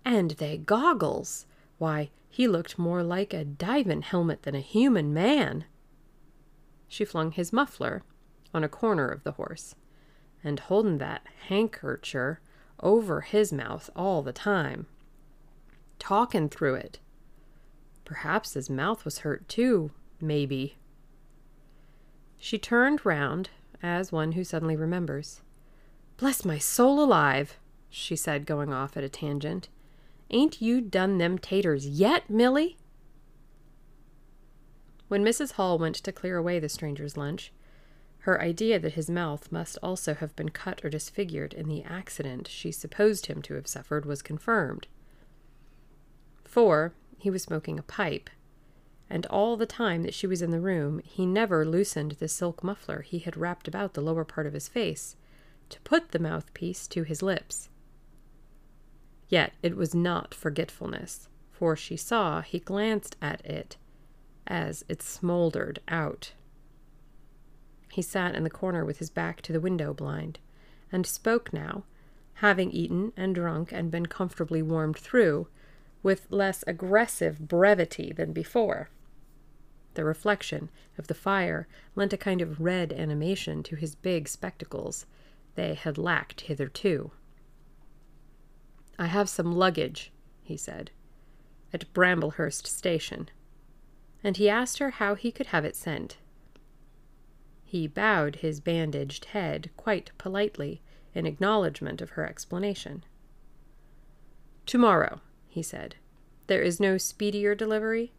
And 0.03 0.31
they 0.31 0.57
goggles! 0.57 1.45
Why, 1.77 2.09
he 2.29 2.47
looked 2.47 2.77
more 2.77 3.03
like 3.03 3.33
a 3.33 3.45
divin' 3.45 4.01
helmet 4.01 4.43
than 4.43 4.55
a 4.55 4.59
human 4.59 5.13
man. 5.13 5.65
She 6.87 7.05
flung 7.05 7.31
his 7.31 7.53
muffler 7.53 8.03
on 8.53 8.63
a 8.63 8.69
corner 8.69 9.09
of 9.09 9.23
the 9.23 9.33
horse, 9.33 9.75
and 10.43 10.59
holding 10.59 10.97
that 10.99 11.25
handkercher 11.49 12.37
over 12.79 13.21
his 13.21 13.51
mouth 13.51 13.89
all 13.95 14.21
the 14.21 14.33
time, 14.33 14.85
talking 15.99 16.49
through 16.49 16.75
it. 16.75 16.99
Perhaps 18.05 18.53
his 18.53 18.69
mouth 18.69 19.03
was 19.03 19.19
hurt 19.19 19.47
too, 19.49 19.91
maybe. 20.21 20.77
She 22.37 22.57
turned 22.57 23.05
round 23.05 23.49
as 23.83 24.11
one 24.11 24.33
who 24.33 24.43
suddenly 24.43 24.75
remembers. 24.75 25.41
Bless 26.17 26.45
my 26.45 26.57
soul 26.57 27.03
alive, 27.03 27.57
she 27.89 28.15
said, 28.15 28.45
going 28.45 28.73
off 28.73 28.95
at 28.95 29.03
a 29.03 29.09
tangent. 29.09 29.69
Ain't 30.29 30.61
you 30.61 30.81
done 30.81 31.17
them 31.17 31.37
taters 31.37 31.87
yet, 31.87 32.29
Milly? 32.29 32.77
When 35.07 35.23
Mrs. 35.23 35.53
Hall 35.53 35.77
went 35.77 35.95
to 35.95 36.11
clear 36.11 36.35
away 36.35 36.59
the 36.59 36.67
stranger's 36.67 37.15
lunch, 37.15 37.53
her 38.19 38.41
idea 38.41 38.77
that 38.77 38.93
his 38.93 39.09
mouth 39.09 39.49
must 39.53 39.77
also 39.81 40.13
have 40.13 40.35
been 40.35 40.49
cut 40.49 40.83
or 40.83 40.89
disfigured 40.89 41.53
in 41.53 41.69
the 41.69 41.83
accident 41.83 42.49
she 42.49 42.73
supposed 42.73 43.27
him 43.27 43.41
to 43.43 43.53
have 43.53 43.67
suffered 43.67 44.05
was 44.05 44.21
confirmed. 44.21 44.87
For 46.43 46.93
he 47.17 47.29
was 47.29 47.43
smoking 47.43 47.79
a 47.79 47.83
pipe, 47.83 48.29
and 49.09 49.25
all 49.27 49.55
the 49.55 49.65
time 49.65 50.03
that 50.03 50.13
she 50.13 50.27
was 50.27 50.41
in 50.41 50.51
the 50.51 50.59
room 50.59 50.99
he 51.05 51.25
never 51.25 51.65
loosened 51.65 52.13
the 52.13 52.27
silk 52.27 52.65
muffler 52.65 53.01
he 53.01 53.19
had 53.19 53.37
wrapped 53.37 53.65
about 53.65 53.93
the 53.93 54.01
lower 54.01 54.25
part 54.25 54.45
of 54.45 54.51
his 54.51 54.67
face 54.67 55.15
to 55.69 55.79
put 55.81 56.11
the 56.11 56.19
mouthpiece 56.19 56.85
to 56.87 57.03
his 57.03 57.21
lips. 57.21 57.69
Yet 59.29 59.53
it 59.61 59.75
was 59.75 59.93
not 59.93 60.33
forgetfulness, 60.33 61.27
for 61.51 61.75
she 61.75 61.97
saw 61.97 62.41
he 62.41 62.59
glanced 62.59 63.17
at 63.21 63.45
it 63.45 63.77
as 64.45 64.85
it 64.87 65.01
smoldered 65.01 65.79
out. 65.87 66.33
He 67.91 68.01
sat 68.01 68.35
in 68.35 68.43
the 68.43 68.49
corner 68.49 68.85
with 68.85 68.99
his 68.99 69.09
back 69.09 69.41
to 69.41 69.53
the 69.53 69.59
window 69.59 69.93
blind, 69.93 70.39
and 70.91 71.05
spoke 71.05 71.51
now, 71.51 71.83
having 72.35 72.71
eaten 72.71 73.11
and 73.17 73.33
drunk 73.35 73.71
and 73.71 73.91
been 73.91 74.05
comfortably 74.05 74.61
warmed 74.61 74.97
through, 74.97 75.47
with 76.03 76.27
less 76.29 76.63
aggressive 76.67 77.47
brevity 77.47 78.13
than 78.13 78.31
before. 78.31 78.89
The 79.95 80.05
reflection 80.05 80.69
of 80.97 81.07
the 81.07 81.15
fire 81.15 81.67
lent 81.95 82.13
a 82.13 82.17
kind 82.17 82.39
of 82.39 82.61
red 82.61 82.93
animation 82.93 83.63
to 83.63 83.75
his 83.75 83.95
big 83.95 84.27
spectacles. 84.27 85.07
They 85.55 85.73
had 85.73 85.97
lacked 85.97 86.41
hitherto. 86.41 87.11
I 88.99 89.05
have 89.07 89.29
some 89.29 89.51
luggage, 89.51 90.11
he 90.41 90.57
said, 90.57 90.91
at 91.71 91.91
Bramblehurst 91.93 92.65
station. 92.65 93.29
And 94.23 94.37
he 94.37 94.49
asked 94.49 94.79
her 94.79 94.91
how 94.91 95.15
he 95.15 95.31
could 95.31 95.47
have 95.47 95.65
it 95.65 95.75
sent. 95.75 96.17
He 97.63 97.85
bowed 97.85 98.37
his 98.37 98.59
bandaged 98.59 99.25
head 99.25 99.69
quite 99.77 100.11
politely 100.17 100.81
in 101.13 101.25
acknowledgment 101.25 102.01
of 102.01 102.11
her 102.11 102.25
explanation. 102.25 103.03
Tomorrow, 104.65 105.21
he 105.47 105.61
said. 105.61 105.95
There 106.47 106.61
is 106.61 106.79
no 106.79 106.97
speedier 106.97 107.55
delivery? 107.55 108.13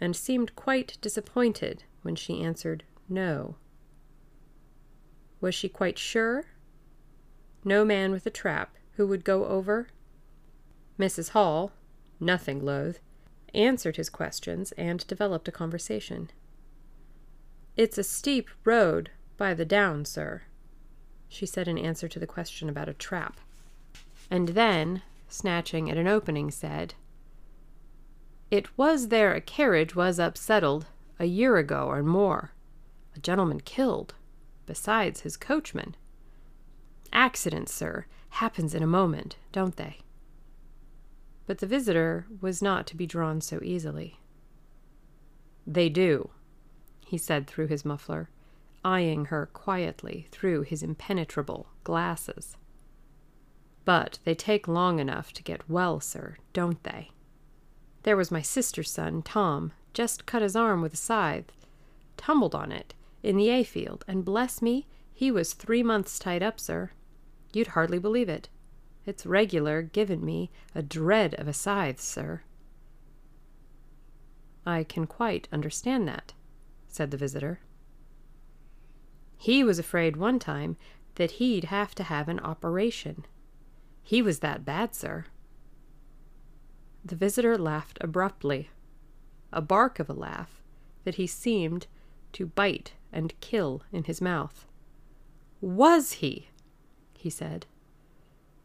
And 0.00 0.16
seemed 0.16 0.56
quite 0.56 0.98
disappointed 1.00 1.84
when 2.02 2.16
she 2.16 2.42
answered 2.42 2.84
no. 3.08 3.56
Was 5.40 5.54
she 5.54 5.68
quite 5.68 5.98
sure? 5.98 6.46
No 7.64 7.84
man 7.84 8.10
with 8.10 8.26
a 8.26 8.30
trap 8.30 8.76
who 8.96 9.06
would 9.06 9.24
go 9.24 9.46
over? 9.46 9.88
Mrs. 10.98 11.30
Hall, 11.30 11.72
nothing 12.20 12.64
loath, 12.64 13.00
answered 13.52 13.96
his 13.96 14.10
questions 14.10 14.72
and 14.72 15.06
developed 15.06 15.48
a 15.48 15.52
conversation. 15.52 16.30
It's 17.76 17.98
a 17.98 18.04
steep 18.04 18.48
road 18.64 19.10
by 19.36 19.54
the 19.54 19.64
down, 19.64 20.04
sir, 20.04 20.42
she 21.28 21.46
said 21.46 21.66
in 21.66 21.78
answer 21.78 22.08
to 22.08 22.18
the 22.18 22.26
question 22.26 22.68
about 22.68 22.88
a 22.88 22.94
trap. 22.94 23.40
And 24.30 24.50
then, 24.50 25.02
snatching 25.28 25.90
at 25.90 25.98
an 25.98 26.06
opening, 26.06 26.50
said, 26.50 26.94
It 28.50 28.78
was 28.78 29.08
there 29.08 29.34
a 29.34 29.40
carriage 29.40 29.96
was 29.96 30.18
upsettled 30.18 30.86
a 31.18 31.26
year 31.26 31.56
ago 31.56 31.86
or 31.88 32.02
more. 32.02 32.52
A 33.16 33.20
gentleman 33.20 33.60
killed, 33.60 34.14
besides 34.66 35.20
his 35.20 35.36
coachman. 35.36 35.96
Accident, 37.12 37.68
sir, 37.68 38.06
happens 38.34 38.74
in 38.74 38.82
a 38.82 38.86
moment, 38.86 39.36
don't 39.52 39.76
they? 39.76 39.98
But 41.46 41.58
the 41.58 41.66
visitor 41.66 42.26
was 42.40 42.60
not 42.60 42.86
to 42.88 42.96
be 42.96 43.06
drawn 43.06 43.40
so 43.40 43.60
easily. 43.62 44.18
They 45.66 45.88
do, 45.88 46.30
he 47.06 47.16
said 47.16 47.46
through 47.46 47.68
his 47.68 47.84
muffler, 47.84 48.30
eyeing 48.84 49.26
her 49.26 49.46
quietly 49.52 50.26
through 50.30 50.62
his 50.62 50.82
impenetrable 50.82 51.68
glasses. 51.84 52.56
But 53.84 54.18
they 54.24 54.34
take 54.34 54.66
long 54.66 54.98
enough 54.98 55.32
to 55.34 55.42
get 55.42 55.68
well, 55.70 56.00
sir, 56.00 56.36
don't 56.52 56.82
they? 56.82 57.10
There 58.02 58.16
was 58.16 58.30
my 58.30 58.42
sister's 58.42 58.90
son, 58.90 59.22
Tom, 59.22 59.72
just 59.92 60.26
cut 60.26 60.42
his 60.42 60.56
arm 60.56 60.82
with 60.82 60.94
a 60.94 60.98
scythe, 60.98 61.52
tumbled 62.16 62.54
on 62.54 62.72
it 62.72 62.94
in 63.22 63.36
the 63.36 63.48
A 63.48 63.62
field, 63.62 64.04
and 64.08 64.24
bless 64.24 64.60
me, 64.60 64.86
he 65.14 65.30
was 65.30 65.52
three 65.52 65.82
months 65.82 66.18
tied 66.18 66.42
up, 66.42 66.58
sir. 66.58 66.90
You'd 67.54 67.68
hardly 67.68 67.98
believe 67.98 68.28
it. 68.28 68.48
It's 69.06 69.26
regular 69.26 69.82
given 69.82 70.24
me 70.24 70.50
a 70.74 70.82
dread 70.82 71.34
of 71.34 71.46
a 71.46 71.52
scythe, 71.52 72.00
sir. 72.00 72.42
I 74.66 74.82
can 74.82 75.06
quite 75.06 75.46
understand 75.52 76.08
that, 76.08 76.32
said 76.88 77.10
the 77.10 77.16
visitor. 77.16 77.60
He 79.36 79.62
was 79.62 79.78
afraid 79.78 80.16
one 80.16 80.38
time 80.38 80.76
that 81.16 81.32
he'd 81.32 81.64
have 81.64 81.94
to 81.96 82.02
have 82.02 82.28
an 82.28 82.40
operation. 82.40 83.26
He 84.02 84.22
was 84.22 84.40
that 84.40 84.64
bad, 84.64 84.94
sir. 84.94 85.26
The 87.04 87.16
visitor 87.16 87.58
laughed 87.58 87.98
abruptly, 88.00 88.70
a 89.52 89.60
bark 89.60 89.98
of 89.98 90.08
a 90.08 90.14
laugh 90.14 90.62
that 91.04 91.16
he 91.16 91.26
seemed 91.26 91.86
to 92.32 92.46
bite 92.46 92.94
and 93.12 93.38
kill 93.40 93.82
in 93.92 94.04
his 94.04 94.20
mouth. 94.22 94.66
Was 95.60 96.12
he? 96.14 96.48
He 97.24 97.30
said. 97.30 97.64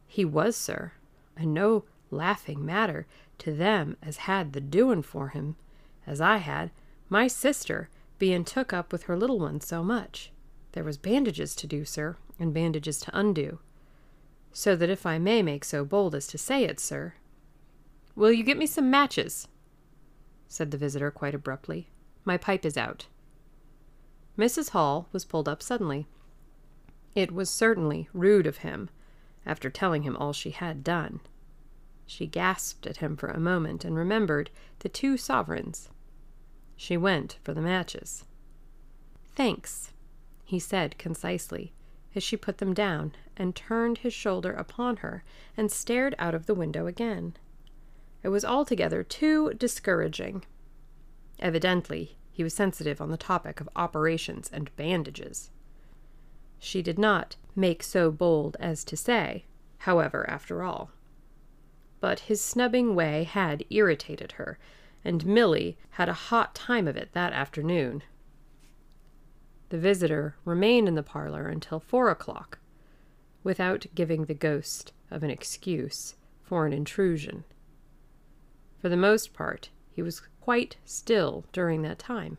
He 0.05 0.25
was, 0.25 0.53
sir, 0.53 0.91
and 1.37 1.53
no 1.53 1.85
laughing 2.11 2.65
matter 2.65 3.07
to 3.37 3.53
them 3.53 3.95
as 4.03 4.27
had 4.27 4.51
the 4.51 4.59
doin' 4.59 5.01
for 5.01 5.29
him, 5.29 5.55
as 6.05 6.19
I 6.19 6.37
had, 6.37 6.71
my 7.07 7.29
sister 7.29 7.87
bein' 8.17 8.43
took 8.43 8.73
up 8.73 8.91
with 8.91 9.03
her 9.03 9.15
little 9.15 9.39
one 9.39 9.61
so 9.61 9.81
much. 9.81 10.33
There 10.73 10.83
was 10.83 10.97
bandages 10.97 11.55
to 11.55 11.67
do, 11.67 11.85
sir, 11.85 12.17
and 12.37 12.53
bandages 12.53 12.99
to 12.99 13.17
undo. 13.17 13.59
So 14.51 14.75
that 14.75 14.89
if 14.89 15.05
I 15.05 15.19
may 15.19 15.41
make 15.41 15.63
so 15.63 15.85
bold 15.85 16.13
as 16.13 16.27
to 16.27 16.37
say 16.37 16.65
it, 16.65 16.81
sir. 16.81 17.13
Will 18.13 18.33
you 18.33 18.43
get 18.43 18.57
me 18.57 18.65
some 18.65 18.91
matches? 18.91 19.47
said 20.49 20.71
the 20.71 20.77
visitor 20.77 21.11
quite 21.11 21.33
abruptly. 21.33 21.87
My 22.25 22.35
pipe 22.35 22.65
is 22.65 22.75
out. 22.75 23.07
Mrs. 24.37 24.71
Hall 24.71 25.07
was 25.13 25.23
pulled 25.23 25.47
up 25.47 25.63
suddenly. 25.63 26.07
It 27.15 27.31
was 27.31 27.49
certainly 27.49 28.07
rude 28.13 28.45
of 28.47 28.57
him 28.57 28.89
after 29.45 29.69
telling 29.69 30.03
him 30.03 30.15
all 30.17 30.33
she 30.33 30.51
had 30.51 30.83
done. 30.83 31.21
She 32.05 32.27
gasped 32.27 32.87
at 32.87 32.97
him 32.97 33.15
for 33.17 33.29
a 33.29 33.39
moment 33.39 33.85
and 33.85 33.95
remembered 33.95 34.49
the 34.79 34.89
two 34.89 35.17
sovereigns. 35.17 35.89
She 36.75 36.97
went 36.97 37.39
for 37.43 37.53
the 37.53 37.61
matches. 37.61 38.25
Thanks, 39.35 39.91
he 40.43 40.59
said 40.59 40.97
concisely, 40.97 41.73
as 42.15 42.23
she 42.23 42.37
put 42.37 42.57
them 42.57 42.73
down 42.73 43.13
and 43.37 43.55
turned 43.55 43.99
his 43.99 44.13
shoulder 44.13 44.51
upon 44.51 44.97
her 44.97 45.23
and 45.55 45.71
stared 45.71 46.15
out 46.17 46.35
of 46.35 46.45
the 46.45 46.55
window 46.55 46.87
again. 46.87 47.35
It 48.23 48.29
was 48.29 48.43
altogether 48.43 49.03
too 49.03 49.53
discouraging. 49.53 50.45
Evidently, 51.39 52.17
He 52.39 52.43
was 52.43 52.53
sensitive 52.53 53.01
on 53.01 53.11
the 53.11 53.17
topic 53.17 53.59
of 53.59 53.67
operations 53.75 54.49
and 54.53 54.73
bandages. 54.77 55.51
She 56.59 56.81
did 56.81 56.99
not 56.99 57.37
make 57.55 57.81
so 57.81 58.11
bold 58.11 58.57
as 58.59 58.83
to 58.85 58.97
say, 58.97 59.45
however, 59.79 60.29
after 60.29 60.61
all. 60.61 60.91
But 61.99 62.21
his 62.21 62.41
snubbing 62.41 62.95
way 62.95 63.23
had 63.23 63.65
irritated 63.69 64.33
her, 64.33 64.59
and 65.03 65.25
Milly 65.25 65.77
had 65.91 66.09
a 66.09 66.13
hot 66.13 66.53
time 66.53 66.87
of 66.87 66.97
it 66.97 67.13
that 67.13 67.33
afternoon. 67.33 68.03
The 69.69 69.77
visitor 69.77 70.35
remained 70.45 70.87
in 70.87 70.95
the 70.95 71.03
parlor 71.03 71.47
until 71.47 71.79
four 71.79 72.09
o'clock, 72.09 72.59
without 73.43 73.85
giving 73.95 74.25
the 74.25 74.33
ghost 74.33 74.91
of 75.09 75.23
an 75.23 75.29
excuse 75.29 76.15
for 76.43 76.65
an 76.65 76.73
intrusion. 76.73 77.45
For 78.79 78.89
the 78.89 78.97
most 78.97 79.33
part, 79.33 79.69
he 79.91 80.01
was 80.01 80.21
quite 80.41 80.77
still 80.85 81.45
during 81.51 81.81
that 81.83 81.99
time. 81.99 82.37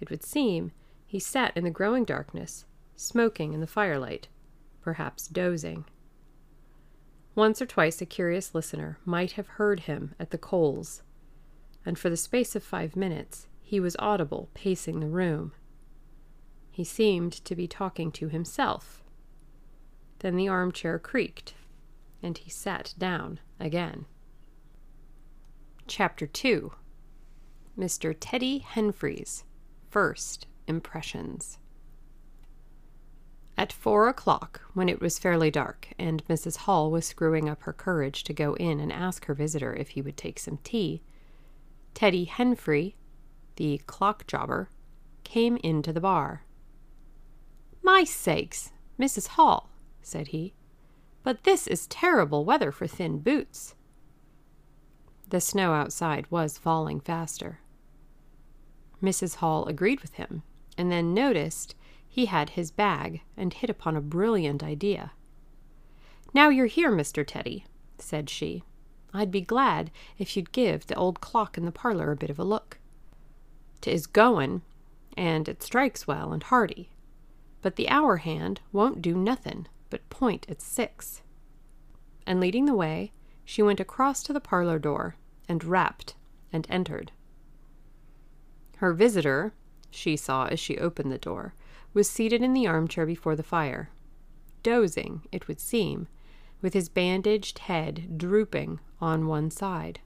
It 0.00 0.10
would 0.10 0.22
seem 0.22 0.72
he 1.06 1.18
sat 1.18 1.56
in 1.56 1.64
the 1.64 1.70
growing 1.70 2.04
darkness, 2.04 2.64
smoking 3.00 3.54
in 3.54 3.60
the 3.60 3.66
firelight, 3.66 4.28
perhaps 4.82 5.26
dozing. 5.26 5.86
Once 7.34 7.62
or 7.62 7.66
twice 7.66 8.02
a 8.02 8.06
curious 8.06 8.54
listener 8.54 8.98
might 9.06 9.32
have 9.32 9.46
heard 9.48 9.80
him 9.80 10.14
at 10.20 10.30
the 10.30 10.38
coals, 10.38 11.02
and 11.86 11.98
for 11.98 12.10
the 12.10 12.16
space 12.16 12.54
of 12.54 12.62
five 12.62 12.94
minutes 12.96 13.48
he 13.62 13.80
was 13.80 13.96
audible 13.98 14.50
pacing 14.52 15.00
the 15.00 15.08
room. 15.08 15.52
He 16.70 16.84
seemed 16.84 17.32
to 17.32 17.56
be 17.56 17.66
talking 17.66 18.12
to 18.12 18.28
himself. 18.28 19.02
Then 20.18 20.36
the 20.36 20.48
armchair 20.48 20.98
creaked, 20.98 21.54
and 22.22 22.36
he 22.36 22.50
sat 22.50 22.92
down 22.98 23.40
again. 23.58 24.04
Chapter 25.86 26.26
2 26.26 26.72
Mr. 27.78 28.14
Teddy 28.18 28.58
Henfrey's 28.58 29.44
First 29.88 30.46
Impressions 30.66 31.58
At 33.56 33.72
four 33.72 34.08
o'clock, 34.08 34.62
when 34.74 34.88
it 34.88 35.00
was 35.00 35.18
fairly 35.18 35.50
dark, 35.50 35.88
and 35.98 36.26
Mrs. 36.26 36.58
Hall 36.58 36.90
was 36.90 37.06
screwing 37.06 37.48
up 37.48 37.62
her 37.62 37.72
courage 37.72 38.24
to 38.24 38.32
go 38.32 38.54
in 38.54 38.80
and 38.80 38.92
ask 38.92 39.26
her 39.26 39.34
visitor 39.34 39.74
if 39.74 39.90
he 39.90 40.02
would 40.02 40.16
take 40.16 40.38
some 40.38 40.58
tea, 40.64 41.02
Teddy 41.94 42.24
Henfrey, 42.26 42.94
the 43.56 43.78
clock 43.86 44.26
jobber, 44.26 44.70
came 45.24 45.58
into 45.58 45.92
the 45.92 46.00
bar. 46.00 46.44
My 47.82 48.04
sakes, 48.04 48.72
Mrs. 48.98 49.28
Hall, 49.28 49.70
said 50.02 50.28
he, 50.28 50.54
but 51.22 51.44
this 51.44 51.66
is 51.66 51.86
terrible 51.86 52.44
weather 52.44 52.72
for 52.72 52.86
thin 52.86 53.18
boots. 53.18 53.74
The 55.28 55.40
snow 55.40 55.74
outside 55.74 56.26
was 56.30 56.58
falling 56.58 57.00
faster. 57.00 57.60
Mrs. 59.02 59.36
Hall 59.36 59.66
agreed 59.66 60.00
with 60.00 60.14
him, 60.14 60.42
and 60.76 60.90
then 60.90 61.14
noticed 61.14 61.74
he 62.12 62.26
had 62.26 62.50
his 62.50 62.72
bag 62.72 63.22
and 63.36 63.54
hit 63.54 63.70
upon 63.70 63.96
a 63.96 64.00
brilliant 64.00 64.64
idea. 64.64 65.12
Now 66.34 66.48
you're 66.48 66.66
here, 66.66 66.90
Mr. 66.90 67.24
Teddy, 67.24 67.64
said 67.98 68.28
she. 68.28 68.64
I'd 69.14 69.30
be 69.30 69.40
glad 69.40 69.92
if 70.18 70.36
you'd 70.36 70.50
give 70.50 70.86
the 70.88 70.96
old 70.96 71.20
clock 71.20 71.56
in 71.56 71.64
the 71.64 71.72
parlor 71.72 72.10
a 72.10 72.16
bit 72.16 72.28
of 72.28 72.38
a 72.38 72.44
look. 72.44 72.78
Tis 73.80 74.08
goin', 74.08 74.62
and 75.16 75.48
it 75.48 75.62
strikes 75.62 76.08
well 76.08 76.32
and 76.32 76.42
hearty, 76.42 76.90
but 77.62 77.76
the 77.76 77.88
hour 77.88 78.18
hand 78.18 78.60
won't 78.72 79.00
do 79.00 79.14
nothin' 79.14 79.68
but 79.88 80.08
point 80.10 80.46
at 80.48 80.60
six. 80.60 81.22
And 82.26 82.40
leading 82.40 82.66
the 82.66 82.74
way, 82.74 83.12
she 83.44 83.62
went 83.62 83.80
across 83.80 84.22
to 84.24 84.32
the 84.32 84.40
parlor 84.40 84.80
door 84.80 85.14
and 85.48 85.62
rapped 85.62 86.16
and 86.52 86.66
entered. 86.68 87.12
Her 88.78 88.92
visitor, 88.92 89.54
she 89.90 90.16
saw 90.16 90.46
as 90.46 90.58
she 90.58 90.78
opened 90.78 91.12
the 91.12 91.18
door, 91.18 91.54
was 91.92 92.08
seated 92.08 92.42
in 92.42 92.52
the 92.52 92.66
armchair 92.66 93.06
before 93.06 93.34
the 93.34 93.42
fire, 93.42 93.90
dozing, 94.62 95.22
it 95.32 95.48
would 95.48 95.60
seem, 95.60 96.06
with 96.62 96.74
his 96.74 96.88
bandaged 96.88 97.60
head 97.60 98.18
drooping 98.18 98.80
on 99.00 99.26
one 99.26 99.50
side. 99.50 100.00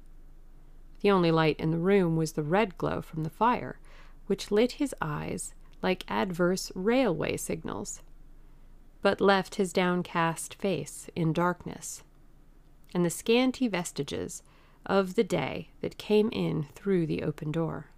The 1.00 1.11
only 1.11 1.30
light 1.30 1.58
in 1.61 1.70
the 1.70 1.78
room 1.78 2.16
was 2.16 2.32
the 2.32 2.42
red 2.42 2.78
glow 2.78 3.02
from 3.02 3.24
the 3.24 3.30
fire, 3.30 3.78
which 4.26 4.50
lit 4.50 4.72
his 4.72 4.94
eyes 5.02 5.54
like 5.82 6.04
adverse 6.08 6.72
railway 6.74 7.37
signals, 7.37 8.00
but 9.02 9.20
left 9.20 9.56
his 9.56 9.72
downcast 9.72 10.54
face 10.54 11.11
in 11.14 11.35
darkness, 11.35 12.02
and 12.94 13.04
the 13.04 13.11
scanty 13.11 13.68
vestiges 13.68 14.42
of 14.87 15.14
the 15.14 15.24
day 15.24 15.68
that 15.82 15.98
came 15.98 16.30
in 16.32 16.66
through 16.74 17.06
the 17.06 17.22
open 17.22 17.52
door. 17.52 17.90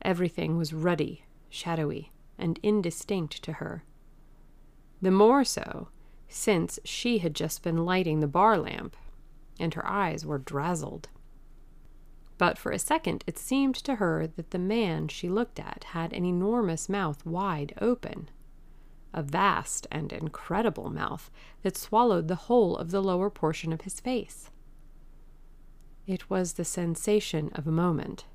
Everything 0.00 0.56
was 0.56 0.72
ruddy, 0.72 1.24
shadowy, 1.50 2.12
and 2.38 2.58
indistinct 2.62 3.42
to 3.42 3.54
her. 3.54 3.84
The 5.00 5.10
more 5.10 5.44
so 5.44 5.88
since 6.28 6.78
she 6.84 7.18
had 7.18 7.34
just 7.34 7.62
been 7.62 7.84
lighting 7.84 8.20
the 8.20 8.26
bar 8.26 8.58
lamp, 8.58 8.96
and 9.58 9.72
her 9.74 9.86
eyes 9.86 10.26
were 10.26 10.38
dazzled. 10.38 11.08
But 12.38 12.58
for 12.58 12.72
a 12.72 12.78
second 12.78 13.24
it 13.26 13.38
seemed 13.38 13.74
to 13.76 13.96
her 13.96 14.26
that 14.26 14.50
the 14.50 14.58
man 14.58 15.08
she 15.08 15.28
looked 15.28 15.58
at 15.58 15.84
had 15.84 16.12
an 16.12 16.24
enormous 16.24 16.88
mouth 16.88 17.24
wide 17.24 17.72
open, 17.80 18.28
a 19.14 19.22
vast 19.22 19.86
and 19.90 20.12
incredible 20.12 20.90
mouth 20.90 21.30
that 21.62 21.76
swallowed 21.76 22.28
the 22.28 22.34
whole 22.34 22.76
of 22.76 22.90
the 22.90 23.02
lower 23.02 23.30
portion 23.30 23.72
of 23.72 23.82
his 23.82 24.00
face. 24.00 24.50
It 26.06 26.28
was 26.28 26.52
the 26.52 26.64
sensation 26.64 27.50
of 27.54 27.66
a 27.66 27.72
moment. 27.72 28.26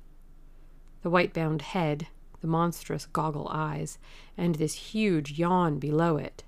The 1.02 1.10
white 1.10 1.32
bound 1.32 1.62
head, 1.62 2.08
the 2.42 2.48
monstrous 2.48 3.06
goggle 3.06 3.48
eyes, 3.50 3.98
and 4.36 4.56
this 4.56 4.74
huge 4.74 5.38
yawn 5.38 5.78
below 5.78 6.18
it 6.18 6.44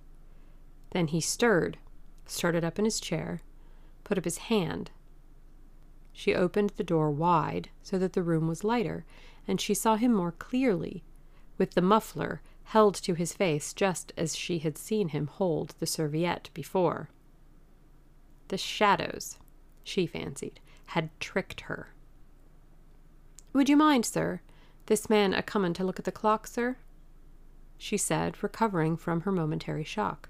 then 0.95 1.09
he 1.09 1.21
stirred, 1.21 1.77
started 2.25 2.65
up 2.65 2.79
in 2.79 2.87
his 2.87 3.01
chair, 3.01 3.41
put 4.05 4.17
up 4.17 4.25
his 4.25 4.39
hand. 4.39 4.93
She 6.13 6.35
opened 6.35 6.71
the 6.71 6.85
door 6.85 7.11
wide 7.11 7.69
so 7.83 7.99
that 7.99 8.15
the 8.15 8.23
room 8.23 8.47
was 8.47 8.65
lighter, 8.65 9.05
and 9.47 9.61
she 9.61 9.75
saw 9.75 9.97
him 9.97 10.15
more 10.15 10.33
clearly, 10.33 11.03
with 11.59 11.73
the 11.73 11.83
muffler 11.83 12.41
held 12.63 12.95
to 12.95 13.15
his 13.15 13.33
face 13.33 13.75
just 13.75 14.13
as 14.17 14.37
she 14.37 14.61
had 14.61 14.79
seen 14.79 15.09
him 15.09 15.27
hold 15.27 15.75
the 15.81 15.87
serviette 15.87 16.49
before. 16.55 17.11
The 18.49 18.57
shadows, 18.57 19.39
she 19.83 20.07
fancied, 20.07 20.61
had 20.87 21.11
tricked 21.19 21.63
her. 21.63 21.89
Would 23.53 23.69
you 23.69 23.77
mind, 23.77 24.07
sir, 24.07 24.41
this 24.87 25.09
man 25.09 25.35
a 25.35 25.43
comin' 25.43 25.75
to 25.75 25.85
look 25.85 25.99
at 25.99 26.05
the 26.05 26.13
clock, 26.13 26.47
sir? 26.47 26.77
she 27.77 27.97
said, 27.97 28.43
recovering 28.43 28.97
from 28.97 29.23
her 29.23 29.33
momentary 29.33 29.85
shock. 29.85 30.29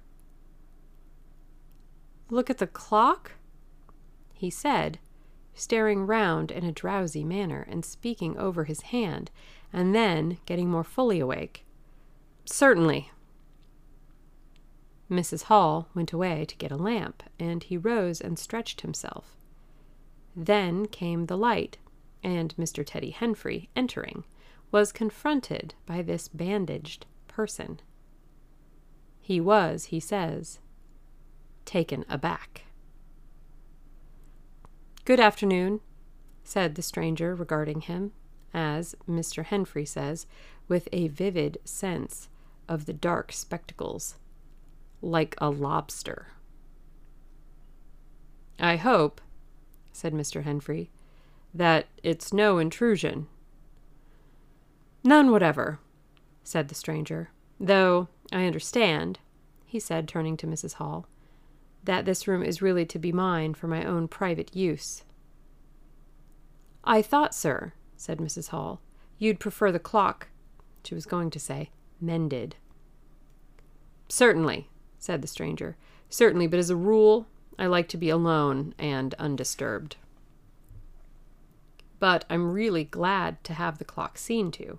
Look 2.30 2.50
at 2.50 2.58
the 2.58 2.66
clock? 2.66 3.32
he 4.32 4.50
said, 4.50 4.98
staring 5.54 6.06
round 6.06 6.50
in 6.50 6.64
a 6.64 6.72
drowsy 6.72 7.24
manner 7.24 7.66
and 7.68 7.84
speaking 7.84 8.36
over 8.36 8.64
his 8.64 8.82
hand, 8.82 9.30
and 9.72 9.94
then, 9.94 10.38
getting 10.46 10.70
more 10.70 10.84
fully 10.84 11.20
awake, 11.20 11.64
Certainly. 12.46 13.10
Mrs. 15.10 15.44
Hall 15.44 15.88
went 15.94 16.12
away 16.12 16.44
to 16.44 16.56
get 16.56 16.70
a 16.70 16.76
lamp, 16.76 17.22
and 17.38 17.62
he 17.62 17.76
rose 17.76 18.20
and 18.20 18.38
stretched 18.38 18.82
himself. 18.82 19.36
Then 20.36 20.86
came 20.86 21.26
the 21.26 21.36
light, 21.36 21.78
and 22.22 22.54
Mr. 22.56 22.84
Teddy 22.84 23.12
Henfrey, 23.12 23.68
entering, 23.76 24.24
was 24.74 24.90
confronted 24.90 25.72
by 25.86 26.02
this 26.02 26.26
bandaged 26.26 27.06
person. 27.28 27.78
He 29.20 29.40
was, 29.40 29.84
he 29.84 30.00
says, 30.00 30.58
taken 31.64 32.04
aback. 32.08 32.62
Good 35.04 35.20
afternoon, 35.20 35.78
said 36.42 36.74
the 36.74 36.82
stranger 36.82 37.36
regarding 37.36 37.82
him, 37.82 38.10
as 38.52 38.96
Mr. 39.08 39.44
Henfrey 39.44 39.86
says, 39.86 40.26
with 40.66 40.88
a 40.90 41.06
vivid 41.06 41.58
sense 41.64 42.28
of 42.68 42.86
the 42.86 42.92
dark 42.92 43.30
spectacles, 43.30 44.16
like 45.00 45.36
a 45.38 45.50
lobster. 45.50 46.30
I 48.58 48.74
hope, 48.74 49.20
said 49.92 50.12
Mr. 50.12 50.42
Henfrey, 50.42 50.88
that 51.54 51.86
it's 52.02 52.32
no 52.32 52.58
intrusion. 52.58 53.28
None 55.06 55.30
whatever, 55.30 55.78
said 56.42 56.68
the 56.68 56.74
stranger, 56.74 57.28
though 57.60 58.08
I 58.32 58.46
understand, 58.46 59.18
he 59.66 59.78
said, 59.78 60.08
turning 60.08 60.38
to 60.38 60.46
Mrs. 60.46 60.74
Hall, 60.74 61.06
that 61.84 62.06
this 62.06 62.26
room 62.26 62.42
is 62.42 62.62
really 62.62 62.86
to 62.86 62.98
be 62.98 63.12
mine 63.12 63.52
for 63.52 63.68
my 63.68 63.84
own 63.84 64.08
private 64.08 64.56
use. 64.56 65.04
I 66.82 67.02
thought, 67.02 67.34
sir, 67.34 67.74
said 67.96 68.18
Mrs. 68.18 68.48
Hall, 68.48 68.80
you'd 69.18 69.40
prefer 69.40 69.70
the 69.70 69.78
clock, 69.78 70.28
she 70.82 70.94
was 70.94 71.04
going 71.04 71.30
to 71.30 71.38
say, 71.38 71.70
mended. 72.00 72.56
Certainly, 74.08 74.68
said 74.98 75.20
the 75.20 75.28
stranger. 75.28 75.76
Certainly, 76.08 76.46
but 76.46 76.58
as 76.58 76.70
a 76.70 76.76
rule, 76.76 77.26
I 77.58 77.66
like 77.66 77.88
to 77.88 77.98
be 77.98 78.08
alone 78.08 78.74
and 78.78 79.12
undisturbed. 79.14 79.96
But 81.98 82.24
I'm 82.30 82.52
really 82.52 82.84
glad 82.84 83.42
to 83.44 83.54
have 83.54 83.78
the 83.78 83.84
clock 83.84 84.16
seen 84.16 84.50
to. 84.52 84.78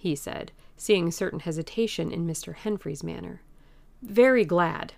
He 0.00 0.16
said, 0.16 0.50
seeing 0.78 1.10
certain 1.10 1.40
hesitation 1.40 2.10
in 2.10 2.26
Mr. 2.26 2.54
Henfrey's 2.54 3.04
manner. 3.04 3.42
Very 4.00 4.46
glad. 4.46 4.94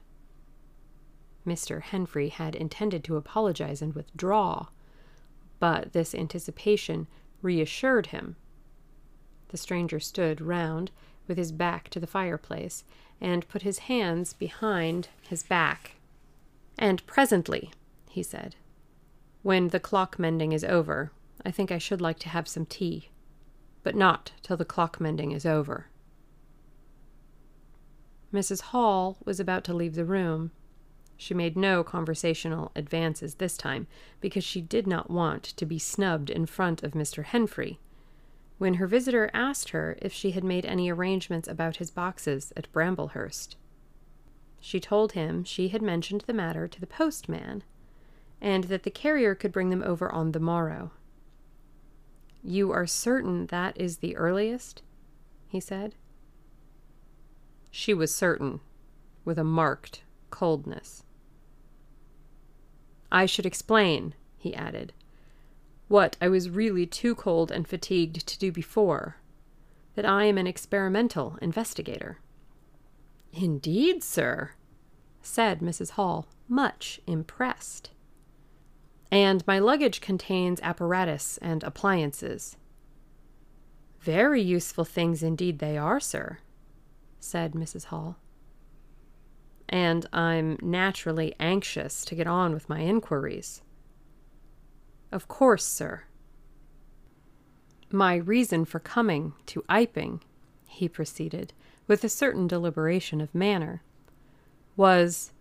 Mr. 1.45 1.83
Henfrey 1.83 2.29
had 2.31 2.55
intended 2.55 3.03
to 3.03 3.17
apologize 3.17 3.83
and 3.83 3.95
withdraw, 3.95 4.69
but 5.59 5.93
this 5.93 6.15
anticipation 6.15 7.09
reassured 7.43 8.07
him. 8.07 8.37
The 9.49 9.57
stranger 9.57 9.99
stood 9.99 10.41
round 10.41 10.93
with 11.27 11.37
his 11.37 11.51
back 11.51 11.89
to 11.89 11.99
the 11.99 12.07
fireplace 12.07 12.85
and 13.21 13.49
put 13.49 13.63
his 13.63 13.81
hands 13.91 14.33
behind 14.33 15.09
his 15.29 15.43
back. 15.43 15.97
And 16.79 17.05
presently, 17.09 17.73
he 18.09 18.23
said, 18.23 18.55
when 19.43 19.71
the 19.71 19.81
clock 19.81 20.17
mending 20.17 20.53
is 20.53 20.63
over, 20.63 21.11
I 21.45 21.51
think 21.51 21.73
I 21.73 21.79
should 21.79 22.01
like 22.01 22.21
to 22.21 22.29
have 22.29 22.47
some 22.47 22.67
tea 22.67 23.09
but 23.83 23.95
not 23.95 24.33
till 24.43 24.57
the 24.57 24.65
clock 24.65 25.01
mending 25.01 25.33
is 25.33 25.47
over. 25.47 25.87
Mrs. 28.33 28.63
Hall 28.63 29.19
was 29.25 29.39
about 29.39 29.65
to 29.65 29.75
leave 29.75 29.95
the 29.95 30.05
room. 30.05 30.53
She 31.17 31.35
made 31.35 31.57
no 31.57 31.85
conversational 31.85 32.73
advances 32.75 33.35
this 33.35 33.57
time, 33.57 33.87
because 34.21 34.43
she 34.43 34.61
did 34.61 34.87
not 34.87 35.11
want 35.11 35.45
to 35.45 35.67
be 35.67 35.79
snubbed 35.79 36.31
in 36.31 36.47
front 36.47 36.83
of 36.83 36.93
Mr. 36.93 37.25
Henfrey, 37.25 37.79
when 38.59 38.75
her 38.75 38.87
visitor 38.87 39.31
asked 39.35 39.71
her 39.71 39.99
if 40.01 40.13
she 40.13 40.31
had 40.31 40.45
made 40.45 40.65
any 40.65 40.91
arrangements 40.91 41.47
about 41.47 41.77
his 41.77 41.91
boxes 41.91 42.53
at 42.57 42.73
Bramblehurst. 42.73 43.57
She 44.61 44.81
told 44.81 45.13
him 45.13 45.45
she 45.45 45.69
had 45.69 45.83
mentioned 45.83 46.23
the 46.23 46.33
matter 46.33 46.67
to 46.69 46.81
the 46.81 46.87
postman, 46.87 47.65
and 48.41 48.65
that 48.65 48.85
the 48.85 48.91
carrier 48.91 49.35
could 49.35 49.53
bring 49.53 49.71
them 49.71 49.83
over 49.85 50.11
on 50.11 50.33
the 50.33 50.41
morrow. 50.41 50.93
You 52.43 52.73
are 52.73 52.87
certain 52.87 53.47
that 53.47 53.79
is 53.81 53.99
the 53.99 54.17
earliest? 54.17 54.83
he 55.47 55.61
said. 55.61 55.95
She 57.71 57.95
was 57.95 58.15
certain, 58.15 58.61
with 59.25 59.39
a 59.39 59.45
marked 59.45 60.03
coldness. 60.31 61.05
I 63.11 63.27
should 63.27 63.47
explain, 63.47 64.15
he 64.37 64.55
added, 64.55 64.93
what 65.89 66.17
I 66.21 66.29
was 66.29 66.49
really 66.51 66.87
too 66.87 67.15
cold 67.15 67.51
and 67.51 67.69
fatigued 67.69 68.27
to 68.27 68.39
do 68.39 68.51
before 68.51 69.17
that 69.95 70.07
I 70.07 70.25
am 70.25 70.39
an 70.39 70.47
experimental 70.47 71.37
investigator. 71.43 72.19
Indeed, 73.33 74.03
sir, 74.03 74.53
said 75.21 75.61
Mrs. 75.61 75.91
Hall, 75.91 76.27
much 76.49 77.01
impressed 77.07 77.91
and 79.13 79.47
my 79.47 79.59
luggage 79.59 80.01
contains 80.01 80.59
apparatus 80.63 81.39
and 81.43 81.63
appliances. 81.63 82.57
Very 84.01 84.41
useful 84.41 84.87
things 84.87 85.23
indeed 85.23 85.59
they 85.59 85.77
are, 85.77 86.01
sir, 86.01 86.39
said 87.21 87.53
Mrs. 87.53 87.85
Hall. 87.85 88.17
And 89.69 90.07
I'm 90.15 90.59
naturally 90.63 91.35
anxious 91.39 92.07
to 92.07 92.15
get 92.15 92.27
on 92.27 92.55
with 92.55 92.71
my 92.71 92.81
inquiries. 92.81 93.61
Of 95.13 95.29
course, 95.29 95.65
sir. 95.65 96.05
My 97.91 98.17
reason 98.17 98.65
for 98.65 98.81
coming 98.81 99.35
to 99.47 99.63
Iping, 99.69 100.23
he 100.67 100.89
proceeded, 100.89 101.53
with 101.87 102.03
a 102.03 102.09
certain 102.09 102.47
deliberation 102.47 103.21
of 103.21 103.35
manner, 103.35 103.83
was 104.75 105.33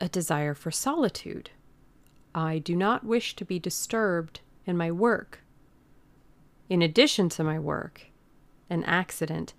a 0.00 0.08
desire 0.08 0.54
for 0.54 0.70
solitude. 0.70 1.50
I 2.34 2.58
do 2.58 2.74
not 2.74 3.04
wish 3.04 3.36
to 3.36 3.44
be 3.44 3.58
disturbed 3.58 4.40
in 4.66 4.76
my 4.76 4.90
work. 4.90 5.40
In 6.68 6.82
addition 6.82 7.28
to 7.30 7.44
my 7.44 7.58
work, 7.58 8.06
an 8.68 8.82
accident, 8.84 9.54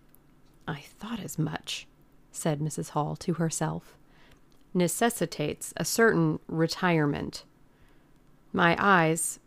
I 0.67 0.81
thought 0.81 1.19
as 1.19 1.39
much, 1.39 1.87
said 2.31 2.59
Mrs. 2.59 2.89
Hall 2.89 3.15
to 3.17 3.35
herself, 3.35 3.95
necessitates 4.73 5.73
a 5.77 5.85
certain 5.85 6.39
retirement. 6.47 7.43
My 8.51 8.75
eyes 8.79 9.39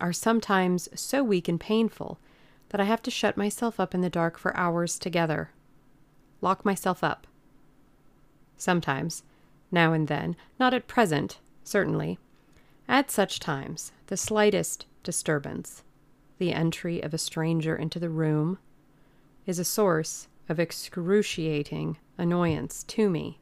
are 0.00 0.12
sometimes 0.12 0.88
so 0.94 1.24
weak 1.24 1.48
and 1.48 1.58
painful 1.58 2.18
that 2.68 2.80
I 2.80 2.84
have 2.84 3.02
to 3.02 3.10
shut 3.10 3.36
myself 3.36 3.80
up 3.80 3.94
in 3.94 4.02
the 4.02 4.10
dark 4.10 4.36
for 4.36 4.54
hours 4.56 4.98
together. 4.98 5.50
Lock 6.42 6.64
myself 6.64 7.02
up. 7.02 7.26
Sometimes, 8.58 9.22
now 9.70 9.92
and 9.92 10.08
then, 10.08 10.36
not 10.58 10.74
at 10.74 10.88
present, 10.88 11.38
certainly, 11.64 12.18
at 12.88 13.10
such 13.10 13.40
times, 13.40 13.92
the 14.06 14.16
slightest 14.16 14.86
disturbance, 15.02 15.82
the 16.38 16.52
entry 16.52 17.00
of 17.00 17.12
a 17.12 17.18
stranger 17.18 17.74
into 17.74 17.98
the 17.98 18.10
room, 18.10 18.58
is 19.46 19.58
a 19.58 19.64
source 19.64 20.28
of 20.48 20.60
excruciating 20.60 21.98
annoyance 22.18 22.84
to 22.84 23.10
me. 23.10 23.40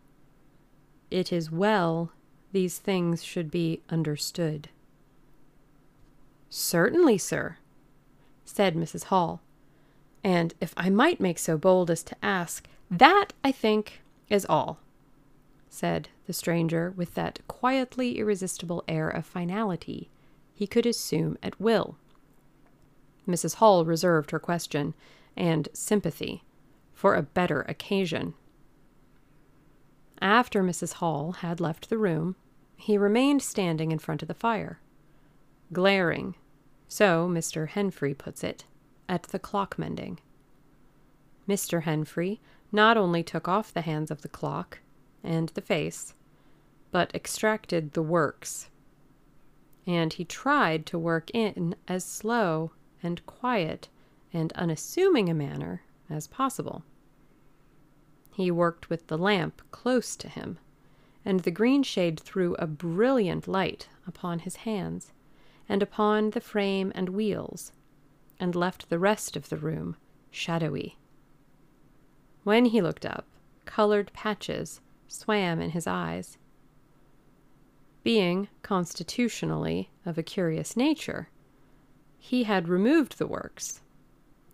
It 1.10 1.32
is 1.32 1.50
well 1.50 2.12
these 2.52 2.78
things 2.78 3.24
should 3.24 3.50
be 3.50 3.82
understood. 3.90 4.68
Certainly, 6.48 7.18
sir, 7.18 7.58
said 8.44 8.76
Mrs. 8.76 9.04
Hall. 9.04 9.42
And 10.22 10.54
if 10.60 10.72
I 10.76 10.88
might 10.88 11.20
make 11.20 11.38
so 11.38 11.58
bold 11.58 11.90
as 11.90 12.02
to 12.04 12.16
ask, 12.22 12.66
that, 12.90 13.32
I 13.42 13.50
think, 13.52 14.02
is 14.30 14.46
all 14.48 14.78
said 15.74 16.08
the 16.26 16.32
stranger 16.32 16.92
with 16.96 17.14
that 17.14 17.40
quietly 17.48 18.18
irresistible 18.18 18.84
air 18.86 19.08
of 19.08 19.26
finality 19.26 20.08
he 20.54 20.68
could 20.68 20.86
assume 20.86 21.36
at 21.42 21.60
will. 21.60 21.96
Mrs. 23.26 23.56
Hall 23.56 23.84
reserved 23.84 24.30
her 24.30 24.38
question 24.38 24.94
and 25.36 25.68
sympathy 25.72 26.44
for 26.92 27.14
a 27.14 27.22
better 27.22 27.62
occasion. 27.62 28.34
After 30.20 30.62
Mrs. 30.62 30.94
Hall 30.94 31.32
had 31.32 31.60
left 31.60 31.90
the 31.90 31.98
room, 31.98 32.36
he 32.76 32.96
remained 32.96 33.42
standing 33.42 33.90
in 33.90 33.98
front 33.98 34.22
of 34.22 34.28
the 34.28 34.34
fire, 34.34 34.78
glaring, 35.72 36.36
so 36.86 37.28
Mr. 37.28 37.68
Henfrey 37.68 38.14
puts 38.16 38.44
it, 38.44 38.64
at 39.08 39.24
the 39.24 39.38
clock 39.40 39.76
mending. 39.76 40.20
Mr. 41.48 41.82
Henfrey 41.82 42.38
not 42.70 42.96
only 42.96 43.22
took 43.22 43.48
off 43.48 43.74
the 43.74 43.80
hands 43.80 44.10
of 44.10 44.22
the 44.22 44.28
clock, 44.28 44.78
and 45.24 45.48
the 45.50 45.60
face, 45.60 46.14
but 46.92 47.12
extracted 47.14 47.92
the 47.92 48.02
works. 48.02 48.68
And 49.86 50.12
he 50.12 50.24
tried 50.24 50.86
to 50.86 50.98
work 50.98 51.30
in 51.32 51.74
as 51.88 52.04
slow 52.04 52.70
and 53.02 53.24
quiet 53.26 53.88
and 54.32 54.52
unassuming 54.52 55.28
a 55.28 55.34
manner 55.34 55.82
as 56.08 56.26
possible. 56.26 56.84
He 58.34 58.50
worked 58.50 58.90
with 58.90 59.06
the 59.06 59.18
lamp 59.18 59.62
close 59.70 60.16
to 60.16 60.28
him, 60.28 60.58
and 61.24 61.40
the 61.40 61.50
green 61.50 61.82
shade 61.82 62.20
threw 62.20 62.54
a 62.56 62.66
brilliant 62.66 63.48
light 63.48 63.88
upon 64.06 64.40
his 64.40 64.56
hands 64.56 65.12
and 65.68 65.82
upon 65.82 66.30
the 66.30 66.40
frame 66.40 66.92
and 66.94 67.08
wheels, 67.08 67.72
and 68.38 68.54
left 68.54 68.90
the 68.90 68.98
rest 68.98 69.36
of 69.36 69.48
the 69.48 69.56
room 69.56 69.96
shadowy. 70.30 70.98
When 72.42 72.66
he 72.66 72.82
looked 72.82 73.06
up, 73.06 73.26
colored 73.64 74.12
patches 74.12 74.80
swam 75.14 75.60
in 75.60 75.70
his 75.70 75.86
eyes. 75.86 76.38
Being 78.02 78.48
constitutionally 78.62 79.90
of 80.04 80.18
a 80.18 80.22
curious 80.22 80.76
nature, 80.76 81.28
he 82.18 82.44
had 82.44 82.68
removed 82.68 83.18
the 83.18 83.26
works, 83.26 83.80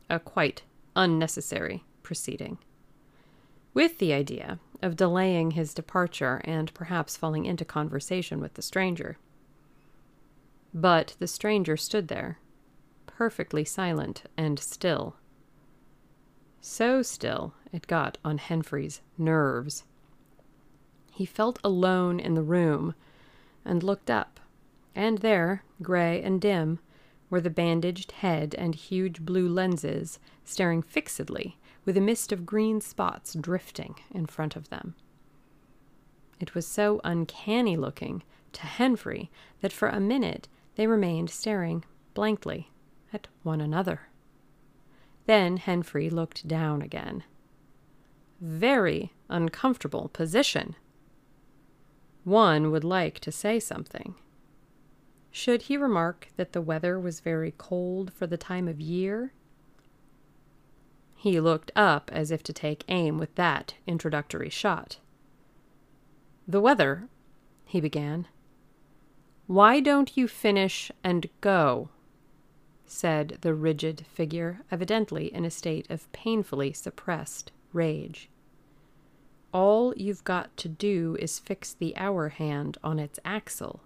a 0.09 0.21
quite 0.21 0.63
unnecessary 0.95 1.85
proceeding, 2.03 2.59
with 3.75 3.99
the 3.99 4.13
idea 4.13 4.59
of 4.83 4.97
delaying 4.97 5.53
his 5.53 5.75
departure 5.75 6.41
and 6.45 6.73
perhaps 6.75 7.17
falling 7.17 7.45
into 7.45 7.65
conversation 7.65 8.41
with 8.41 8.55
the 8.55 8.63
stranger. 8.63 9.19
But 10.73 11.17
the 11.19 11.27
stranger 11.27 11.77
stood 11.77 12.09
there, 12.09 12.39
perfectly 13.07 13.65
silent 13.65 14.25
and 14.37 14.59
still. 14.59 15.17
So 16.61 17.03
still 17.03 17.55
it 17.73 17.87
got 17.87 18.19
on 18.25 18.39
Henfrey's 18.39 19.01
nerves. 19.19 19.85
He 21.21 21.27
felt 21.27 21.59
alone 21.63 22.19
in 22.19 22.33
the 22.33 22.43
room 22.43 22.95
and 23.63 23.83
looked 23.83 24.09
up, 24.09 24.41
and 24.95 25.19
there, 25.19 25.65
gray 25.83 26.23
and 26.23 26.41
dim, 26.41 26.79
were 27.29 27.43
the 27.43 27.51
bandaged 27.51 28.13
head 28.13 28.55
and 28.57 28.75
huge 28.75 29.21
blue 29.21 29.47
lenses 29.47 30.19
staring 30.47 30.81
fixedly 30.81 31.59
with 31.85 31.99
a 31.99 32.01
mist 32.01 32.33
of 32.33 32.47
green 32.47 32.81
spots 32.81 33.35
drifting 33.35 33.97
in 34.11 34.25
front 34.25 34.57
of 34.57 34.71
them. 34.71 34.95
It 36.41 36.55
was 36.55 36.67
so 36.67 37.03
uncanny 37.05 37.77
looking 37.77 38.23
to 38.53 38.63
Henfrey 38.63 39.29
that 39.61 39.75
for 39.75 39.89
a 39.89 40.01
minute 40.01 40.49
they 40.77 40.87
remained 40.87 41.29
staring 41.29 41.85
blankly 42.15 42.71
at 43.13 43.29
one 43.43 43.61
another. 43.61 44.09
Then 45.27 45.59
Henfrey 45.59 46.09
looked 46.09 46.49
down 46.49 46.81
again. 46.81 47.25
Very 48.41 49.13
uncomfortable 49.29 50.09
position, 50.15 50.77
one 52.25 52.71
would 52.71 52.85
like 52.85 53.19
to 53.21 53.33
say 53.33 53.59
something. 53.59 54.15
Should 55.31 55.63
he 55.63 55.77
remark 55.77 56.29
that 56.37 56.53
the 56.53 56.61
weather 56.61 56.99
was 56.99 57.21
very 57.21 57.55
cold 57.57 58.13
for 58.13 58.27
the 58.27 58.37
time 58.37 58.69
of 58.69 58.81
year? 58.81 59.33
He 61.17 61.41
looked 61.41 61.71
up 61.77 62.11
as 62.13 62.31
if 62.31 62.43
to 62.45 62.53
take 62.53 62.85
aim 62.89 63.19
with 63.19 63.35
that 63.37 63.75
introductory 63.87 64.51
shot. 64.51 64.99
The 66.49 66.61
weather, 66.61 67.09
he 67.65 67.81
began. 67.81 68.27
Why 69.47 69.81
don't 69.81 70.17
you 70.17 70.27
finish 70.27 70.91
and 71.05 71.29
go? 71.41 71.91
said 72.87 73.39
the 73.43 73.55
rigid 73.55 74.05
figure, 74.13 74.63
evidently 74.71 75.33
in 75.33 75.45
a 75.45 75.51
state 75.51 75.89
of 75.91 76.11
painfully 76.13 76.73
suppressed 76.73 77.53
rage. 77.73 78.29
All 79.53 79.93
you've 79.97 80.25
got 80.25 80.57
to 80.59 80.69
do 80.69 81.17
is 81.19 81.39
fix 81.39 81.73
the 81.73 81.97
hour 81.97 82.29
hand 82.29 82.79
on 82.85 82.99
its 82.99 83.19
axle. 83.25 83.83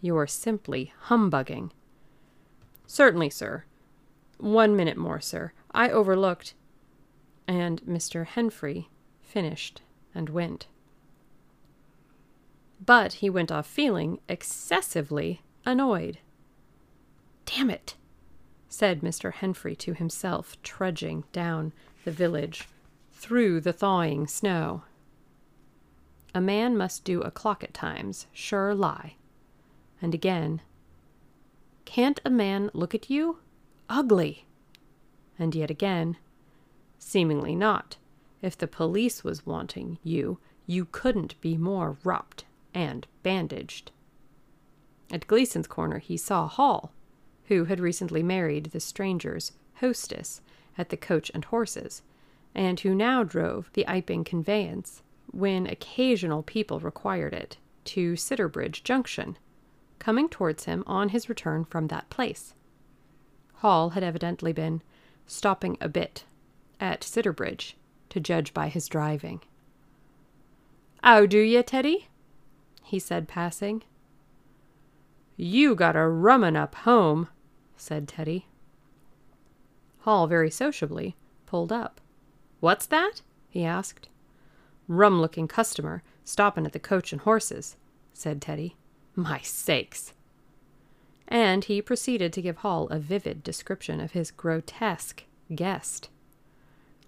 You're 0.00 0.26
simply 0.26 0.92
humbugging. 1.02 1.72
Certainly, 2.86 3.30
sir. 3.30 3.64
One 4.38 4.76
minute 4.76 4.98
more, 4.98 5.20
sir. 5.20 5.52
I 5.70 5.88
overlooked. 5.88 6.54
And 7.48 7.80
Mr. 7.82 8.26
Henfrey 8.26 8.88
finished 9.22 9.80
and 10.14 10.28
went. 10.28 10.66
But 12.84 13.14
he 13.14 13.30
went 13.30 13.52
off 13.52 13.66
feeling 13.66 14.20
excessively 14.28 15.40
annoyed. 15.64 16.18
Damn 17.46 17.70
it, 17.70 17.94
said 18.68 19.00
Mr. 19.00 19.32
Henfrey 19.32 19.76
to 19.78 19.94
himself, 19.94 20.60
trudging 20.62 21.24
down 21.32 21.72
the 22.04 22.10
village 22.10 22.68
through 23.22 23.60
the 23.60 23.72
thawing 23.72 24.26
snow. 24.26 24.82
A 26.34 26.40
man 26.40 26.76
must 26.76 27.04
do 27.04 27.20
a 27.20 27.30
clock 27.30 27.62
at 27.62 27.72
times, 27.72 28.26
sure 28.32 28.74
lie. 28.74 29.14
And 30.02 30.12
again, 30.12 30.60
can't 31.84 32.20
a 32.24 32.30
man 32.30 32.68
look 32.74 32.96
at 32.96 33.08
you? 33.08 33.38
ugly. 33.88 34.46
And 35.38 35.54
yet 35.54 35.70
again, 35.70 36.16
seemingly 36.98 37.54
not. 37.54 37.96
If 38.40 38.58
the 38.58 38.66
police 38.66 39.22
was 39.22 39.46
wanting 39.46 39.98
you, 40.02 40.38
you 40.66 40.86
couldn't 40.90 41.40
be 41.40 41.56
more 41.56 41.98
wrapped 42.02 42.44
and 42.74 43.06
bandaged. 43.22 43.92
At 45.12 45.28
Gleeson's 45.28 45.68
corner 45.68 45.98
he 45.98 46.16
saw 46.16 46.48
Hall, 46.48 46.92
who 47.44 47.66
had 47.66 47.78
recently 47.78 48.24
married 48.24 48.72
the 48.72 48.80
stranger's 48.80 49.52
hostess 49.76 50.40
at 50.76 50.88
the 50.88 50.96
Coach 50.96 51.30
and 51.32 51.44
Horses, 51.44 52.02
and 52.54 52.80
who 52.80 52.94
now 52.94 53.22
drove 53.22 53.70
the 53.72 53.84
Iping 53.86 54.24
conveyance, 54.24 55.02
when 55.30 55.66
occasional 55.66 56.42
people 56.42 56.80
required 56.80 57.32
it, 57.32 57.56
to 57.84 58.12
Sidderbridge 58.12 58.82
Junction, 58.84 59.38
coming 59.98 60.28
towards 60.28 60.64
him 60.64 60.84
on 60.86 61.10
his 61.10 61.28
return 61.28 61.64
from 61.64 61.88
that 61.88 62.10
place. 62.10 62.54
Hall 63.54 63.90
had 63.90 64.02
evidently 64.02 64.52
been 64.52 64.82
stopping 65.26 65.78
a 65.80 65.88
bit 65.88 66.24
at 66.80 67.00
Sidderbridge, 67.02 67.74
to 68.10 68.20
judge 68.20 68.52
by 68.52 68.68
his 68.68 68.88
driving. 68.88 69.40
"How 71.02 71.26
do 71.26 71.38
ye, 71.38 71.62
Teddy?" 71.62 72.08
he 72.82 72.98
said, 72.98 73.26
passing. 73.28 73.82
You 75.36 75.74
got 75.74 75.96
a 75.96 76.06
rummin' 76.06 76.56
up 76.56 76.74
home, 76.74 77.28
said 77.76 78.06
Teddy. 78.06 78.46
Hall 80.00 80.26
very 80.26 80.50
sociably 80.50 81.16
pulled 81.46 81.72
up. 81.72 82.00
What's 82.62 82.86
that? 82.86 83.22
he 83.50 83.64
asked. 83.64 84.08
Rum 84.86 85.20
looking 85.20 85.48
customer 85.48 86.04
stoppin' 86.24 86.64
at 86.64 86.72
the 86.72 86.78
coach 86.78 87.10
and 87.10 87.20
horses, 87.20 87.76
said 88.12 88.40
Teddy. 88.40 88.76
My 89.16 89.40
sakes! 89.40 90.12
and 91.26 91.64
he 91.64 91.82
proceeded 91.82 92.32
to 92.32 92.42
give 92.42 92.58
Hall 92.58 92.86
a 92.88 93.00
vivid 93.00 93.42
description 93.42 94.00
of 94.00 94.12
his 94.12 94.30
grotesque 94.30 95.24
guest. 95.52 96.08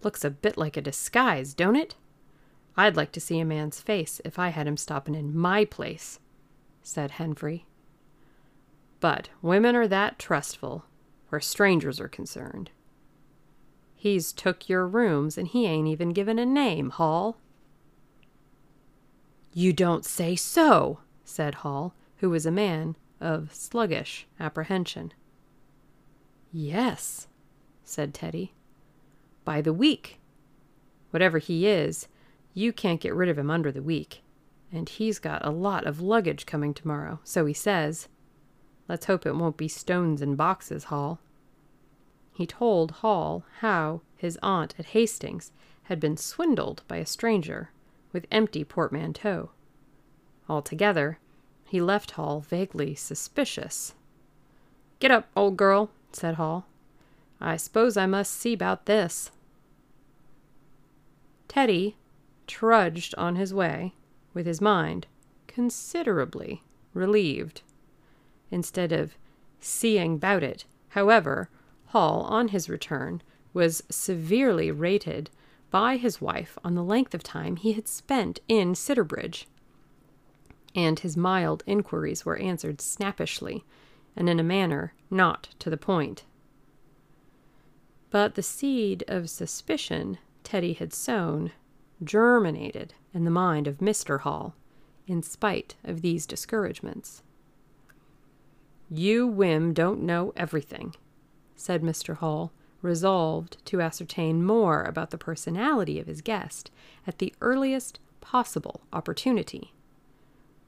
Looks 0.03 0.25
a 0.25 0.31
bit 0.31 0.57
like 0.57 0.77
a 0.77 0.83
disguise, 0.83 1.55
don't 1.55 1.77
it? 1.77 1.95
I'd 2.77 2.97
like 2.97 3.13
to 3.13 3.21
see 3.21 3.39
a 3.39 3.45
man's 3.45 3.81
face 3.81 4.21
if 4.25 4.39
I 4.39 4.49
had 4.49 4.67
him 4.67 4.77
stopping 4.77 5.15
in 5.15 5.37
my 5.37 5.65
place, 5.65 6.19
said 6.83 7.13
Henfrey. 7.13 7.65
But 8.99 9.29
women 9.41 9.77
are 9.77 9.87
that 9.87 10.19
trustful, 10.19 10.85
where 11.29 11.41
strangers 11.41 12.01
are 12.01 12.09
concerned. 12.09 12.73
He's 14.05 14.35
took 14.35 14.69
your 14.69 14.87
rooms 14.87 15.39
and 15.39 15.49
he 15.49 15.65
ain't 15.65 15.89
even 15.89 16.11
given 16.11 16.39
a 16.39 16.45
name, 16.45 16.91
Hall. 16.91 17.39
You 19.55 19.73
don't 19.73 20.05
say 20.05 20.37
so, 20.37 20.99
said 21.25 21.55
Hall, 21.55 21.95
who 22.19 22.29
was 22.29 22.45
a 22.45 22.51
man 22.51 22.97
of 23.19 23.55
sluggish 23.55 24.27
apprehension. 24.39 25.15
Yes, 26.53 27.29
said 27.83 28.13
Teddy. 28.13 28.53
By 29.43 29.63
the 29.63 29.73
week. 29.73 30.21
Whatever 31.09 31.39
he 31.39 31.67
is, 31.67 32.07
you 32.53 32.75
can't 32.75 33.01
get 33.01 33.15
rid 33.15 33.31
of 33.31 33.39
him 33.39 33.51
under 33.51 33.73
the 33.73 33.83
week. 33.83 34.23
And 34.71 34.87
he's 34.87 35.19
got 35.19 35.43
a 35.47 35.51
lot 35.51 35.87
of 35.87 36.03
luggage 36.03 36.45
coming 36.45 36.75
tomorrow, 36.75 37.21
so 37.25 37.47
he 37.47 37.55
says. 37.55 38.09
Let's 38.87 39.07
hope 39.07 39.25
it 39.25 39.35
won't 39.35 39.57
be 39.57 39.67
stones 39.67 40.21
and 40.21 40.37
boxes, 40.37 40.85
Hall. 40.85 41.21
He 42.35 42.47
told 42.47 42.91
Hall 42.91 43.45
how 43.61 44.01
his 44.17 44.39
aunt 44.43 44.75
at 44.77 44.87
Hastings 44.87 45.53
had 45.85 46.01
been 46.01 46.17
swindled 46.17 46.83
by 46.89 46.97
a 46.97 47.07
stranger 47.07 47.71
with 48.13 48.27
empty 48.31 48.65
portmanteau. 48.65 49.51
Altogether, 50.49 51.19
he 51.65 51.81
left 51.81 52.13
Hall 52.13 52.41
vaguely 52.41 52.97
suspicious. 52.97 53.95
Get 54.99 55.13
up, 55.13 55.29
old 55.37 55.57
girl, 55.57 55.91
said 56.13 56.35
Hall. 56.35 56.67
I 57.41 57.57
suppose 57.57 57.97
I 57.97 58.07
must 58.07 58.33
see 58.33 58.53
about 58.53 58.87
this. 58.87 59.31
Teddy 61.47 61.97
trudged 62.47 63.15
on 63.17 63.37
his 63.37 63.55
way, 63.55 63.95
with 64.33 64.47
his 64.47 64.61
mind 64.61 65.07
considerably 65.47 66.63
relieved. 66.95 67.63
Instead 68.51 68.91
of 68.91 69.15
seeing 69.61 70.15
about 70.15 70.43
it, 70.43 70.65
however, 70.91 71.49
Hall, 71.95 72.23
on 72.23 72.49
his 72.49 72.69
return, 72.69 73.23
was 73.53 73.85
severely 73.89 74.71
rated 74.73 75.31
by 75.71 75.97
his 75.97 76.21
wife 76.21 76.59
on 76.65 76.75
the 76.75 76.83
length 76.83 77.15
of 77.15 77.23
time 77.23 77.55
he 77.55 77.75
had 77.75 77.87
spent 77.87 78.41
in 78.49 78.75
Sidderbridge 78.75 79.47
and 80.75 80.99
his 80.99 81.17
mild 81.17 81.63
inquiries 81.67 82.27
were 82.27 82.37
answered 82.37 82.81
snappishly 82.81 83.65
and 84.17 84.29
in 84.29 84.41
a 84.41 84.43
manner 84.43 84.93
not 85.09 85.51
to 85.61 85.71
the 85.71 85.77
point. 85.77 86.25
But 88.11 88.35
the 88.35 88.43
seed 88.43 89.05
of 89.07 89.31
suspicion 89.31 90.19
Teddy 90.43 90.73
had 90.73 90.93
sown 90.93 91.53
germinated 92.03 92.95
in 93.13 93.25
the 93.25 93.31
mind 93.31 93.69
of 93.69 93.79
Mr. 93.79 94.21
Hall, 94.21 94.57
in 95.07 95.23
spite 95.23 95.77
of 95.85 96.03
these 96.03 96.27
discouragements. 96.27 97.23
You 98.91 99.29
Wim 99.29 99.73
don't 99.73 100.03
know 100.03 100.33
everything, 100.37 100.95
said 101.57 101.83
Mr. 101.83 102.17
Hall, 102.17 102.53
resolved 102.83 103.65
to 103.67 103.81
ascertain 103.81 104.45
more 104.45 104.83
about 104.83 105.11
the 105.11 105.19
personality 105.19 105.99
of 105.99 106.07
his 106.07 106.21
guest 106.21 106.71
at 107.07 107.19
the 107.19 107.35
earliest 107.41 107.99
possible 108.21 108.83
opportunity 108.93 109.73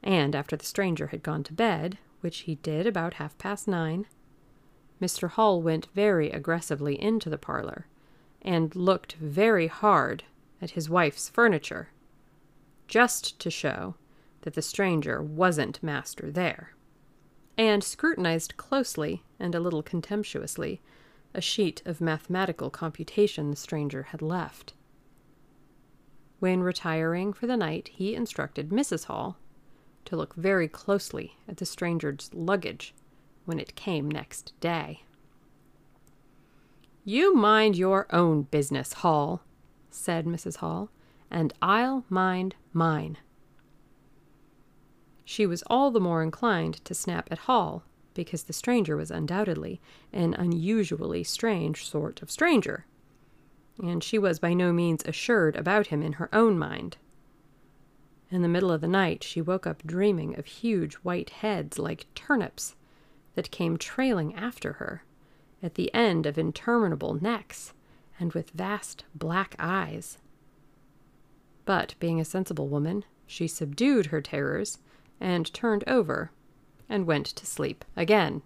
and 0.06 0.36
after 0.36 0.56
the 0.56 0.64
stranger 0.64 1.08
had 1.08 1.22
gone 1.24 1.42
to 1.42 1.52
bed, 1.52 1.98
which 2.20 2.40
he 2.40 2.54
did 2.56 2.86
about 2.86 3.14
half 3.14 3.36
past 3.38 3.66
nine, 3.66 4.06
Mr. 5.02 5.28
Hall 5.30 5.60
went 5.60 5.88
very 5.94 6.30
aggressively 6.30 7.00
into 7.00 7.28
the 7.28 7.36
parlor 7.36 7.86
and 8.40 8.74
looked 8.76 9.14
very 9.14 9.66
hard 9.66 10.22
at 10.62 10.70
his 10.70 10.88
wife's 10.88 11.28
furniture, 11.28 11.88
just 12.86 13.38
to 13.40 13.50
show 13.50 13.96
that 14.42 14.54
the 14.54 14.62
stranger 14.62 15.20
wasn't 15.20 15.82
master 15.82 16.30
there, 16.30 16.72
and 17.58 17.82
scrutinized 17.82 18.56
closely 18.56 19.22
and 19.38 19.54
a 19.54 19.60
little 19.60 19.82
contemptuously 19.82 20.80
a 21.34 21.40
sheet 21.40 21.82
of 21.84 22.00
mathematical 22.00 22.70
computation 22.70 23.50
the 23.50 23.56
stranger 23.56 24.04
had 24.04 24.22
left. 24.22 24.72
When 26.38 26.60
retiring 26.60 27.32
for 27.32 27.46
the 27.46 27.56
night, 27.56 27.88
he 27.92 28.14
instructed 28.14 28.70
Mrs. 28.70 29.04
Hall 29.04 29.36
to 30.06 30.16
look 30.16 30.34
very 30.34 30.68
closely 30.68 31.36
at 31.48 31.58
the 31.58 31.66
stranger's 31.66 32.30
luggage 32.32 32.94
when 33.44 33.58
it 33.58 33.74
came 33.74 34.10
next 34.10 34.52
day. 34.60 35.02
You 37.04 37.34
mind 37.34 37.76
your 37.76 38.06
own 38.10 38.42
business, 38.42 38.94
Hall, 38.94 39.42
said 39.90 40.26
Mrs. 40.26 40.56
Hall, 40.56 40.90
and 41.30 41.52
I'll 41.62 42.04
mind 42.08 42.56
mine. 42.72 43.18
She 45.28 45.44
was 45.44 45.64
all 45.66 45.90
the 45.90 45.98
more 45.98 46.22
inclined 46.22 46.84
to 46.84 46.94
snap 46.94 47.28
at 47.32 47.40
Hall 47.40 47.82
because 48.14 48.44
the 48.44 48.52
stranger 48.52 48.96
was 48.96 49.10
undoubtedly 49.10 49.80
an 50.12 50.34
unusually 50.34 51.24
strange 51.24 51.84
sort 51.84 52.22
of 52.22 52.30
stranger, 52.30 52.86
and 53.82 54.04
she 54.04 54.20
was 54.20 54.38
by 54.38 54.54
no 54.54 54.72
means 54.72 55.02
assured 55.04 55.56
about 55.56 55.88
him 55.88 56.00
in 56.00 56.14
her 56.14 56.32
own 56.32 56.56
mind. 56.56 56.96
In 58.30 58.42
the 58.42 58.48
middle 58.48 58.70
of 58.70 58.80
the 58.80 58.86
night 58.86 59.24
she 59.24 59.42
woke 59.42 59.66
up 59.66 59.84
dreaming 59.84 60.38
of 60.38 60.46
huge 60.46 60.94
white 60.94 61.30
heads 61.30 61.76
like 61.76 62.06
turnips 62.14 62.76
that 63.34 63.50
came 63.50 63.76
trailing 63.76 64.32
after 64.36 64.74
her, 64.74 65.02
at 65.60 65.74
the 65.74 65.92
end 65.92 66.24
of 66.24 66.38
interminable 66.38 67.14
necks, 67.14 67.74
and 68.20 68.32
with 68.32 68.50
vast 68.50 69.04
black 69.12 69.56
eyes. 69.58 70.18
But, 71.64 71.96
being 71.98 72.20
a 72.20 72.24
sensible 72.24 72.68
woman, 72.68 73.04
she 73.26 73.48
subdued 73.48 74.06
her 74.06 74.20
terrors 74.20 74.78
and 75.20 75.52
turned 75.52 75.84
over 75.86 76.30
and 76.88 77.06
went 77.06 77.26
to 77.26 77.46
sleep 77.46 77.84
again. 77.96 78.42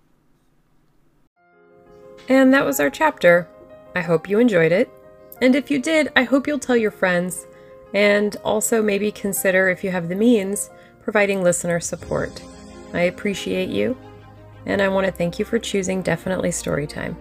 And 2.28 2.52
that 2.52 2.64
was 2.64 2.80
our 2.80 2.90
chapter. 2.90 3.48
I 3.94 4.00
hope 4.00 4.28
you 4.28 4.38
enjoyed 4.38 4.72
it. 4.72 4.90
And 5.42 5.56
if 5.56 5.70
you 5.70 5.80
did, 5.80 6.12
I 6.14 6.22
hope 6.22 6.46
you'll 6.46 6.58
tell 6.58 6.76
your 6.76 6.90
friends 6.90 7.46
and 7.94 8.36
also 8.44 8.82
maybe 8.82 9.10
consider, 9.10 9.68
if 9.68 9.82
you 9.82 9.90
have 9.90 10.08
the 10.08 10.14
means, 10.14 10.70
providing 11.02 11.42
listener 11.42 11.80
support. 11.80 12.42
I 12.92 13.02
appreciate 13.02 13.68
you, 13.68 13.96
and 14.66 14.80
I 14.80 14.88
want 14.88 15.06
to 15.06 15.12
thank 15.12 15.38
you 15.38 15.44
for 15.44 15.58
choosing 15.58 16.02
Definitely 16.02 16.50
Storytime. 16.50 17.16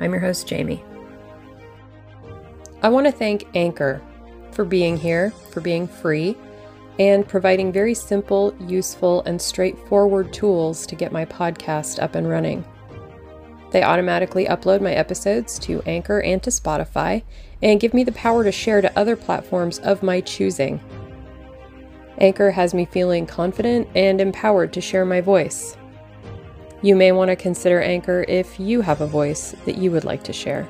I'm 0.00 0.10
your 0.10 0.20
host, 0.20 0.46
Jamie. 0.46 0.84
I 2.82 2.88
want 2.88 3.06
to 3.06 3.12
thank 3.12 3.46
Anchor 3.54 4.02
for 4.50 4.64
being 4.64 4.96
here, 4.96 5.30
for 5.50 5.60
being 5.60 5.86
free, 5.86 6.36
and 6.98 7.26
providing 7.26 7.72
very 7.72 7.94
simple, 7.94 8.54
useful, 8.60 9.22
and 9.22 9.40
straightforward 9.40 10.32
tools 10.32 10.86
to 10.86 10.94
get 10.94 11.12
my 11.12 11.24
podcast 11.24 12.02
up 12.02 12.14
and 12.14 12.28
running. 12.28 12.64
They 13.70 13.82
automatically 13.82 14.44
upload 14.46 14.82
my 14.82 14.92
episodes 14.92 15.58
to 15.60 15.82
Anchor 15.86 16.20
and 16.20 16.42
to 16.42 16.50
Spotify 16.50 17.22
and 17.62 17.80
give 17.80 17.94
me 17.94 18.04
the 18.04 18.12
power 18.12 18.44
to 18.44 18.52
share 18.52 18.82
to 18.82 18.98
other 18.98 19.16
platforms 19.16 19.78
of 19.78 20.02
my 20.02 20.20
choosing. 20.20 20.80
Anchor 22.18 22.50
has 22.50 22.74
me 22.74 22.84
feeling 22.84 23.26
confident 23.26 23.88
and 23.94 24.20
empowered 24.20 24.72
to 24.74 24.80
share 24.80 25.06
my 25.06 25.22
voice. 25.22 25.76
You 26.82 26.96
may 26.96 27.12
want 27.12 27.30
to 27.30 27.36
consider 27.36 27.80
Anchor 27.80 28.24
if 28.28 28.60
you 28.60 28.82
have 28.82 29.00
a 29.00 29.06
voice 29.06 29.54
that 29.64 29.78
you 29.78 29.90
would 29.90 30.04
like 30.04 30.22
to 30.24 30.32
share. 30.32 30.68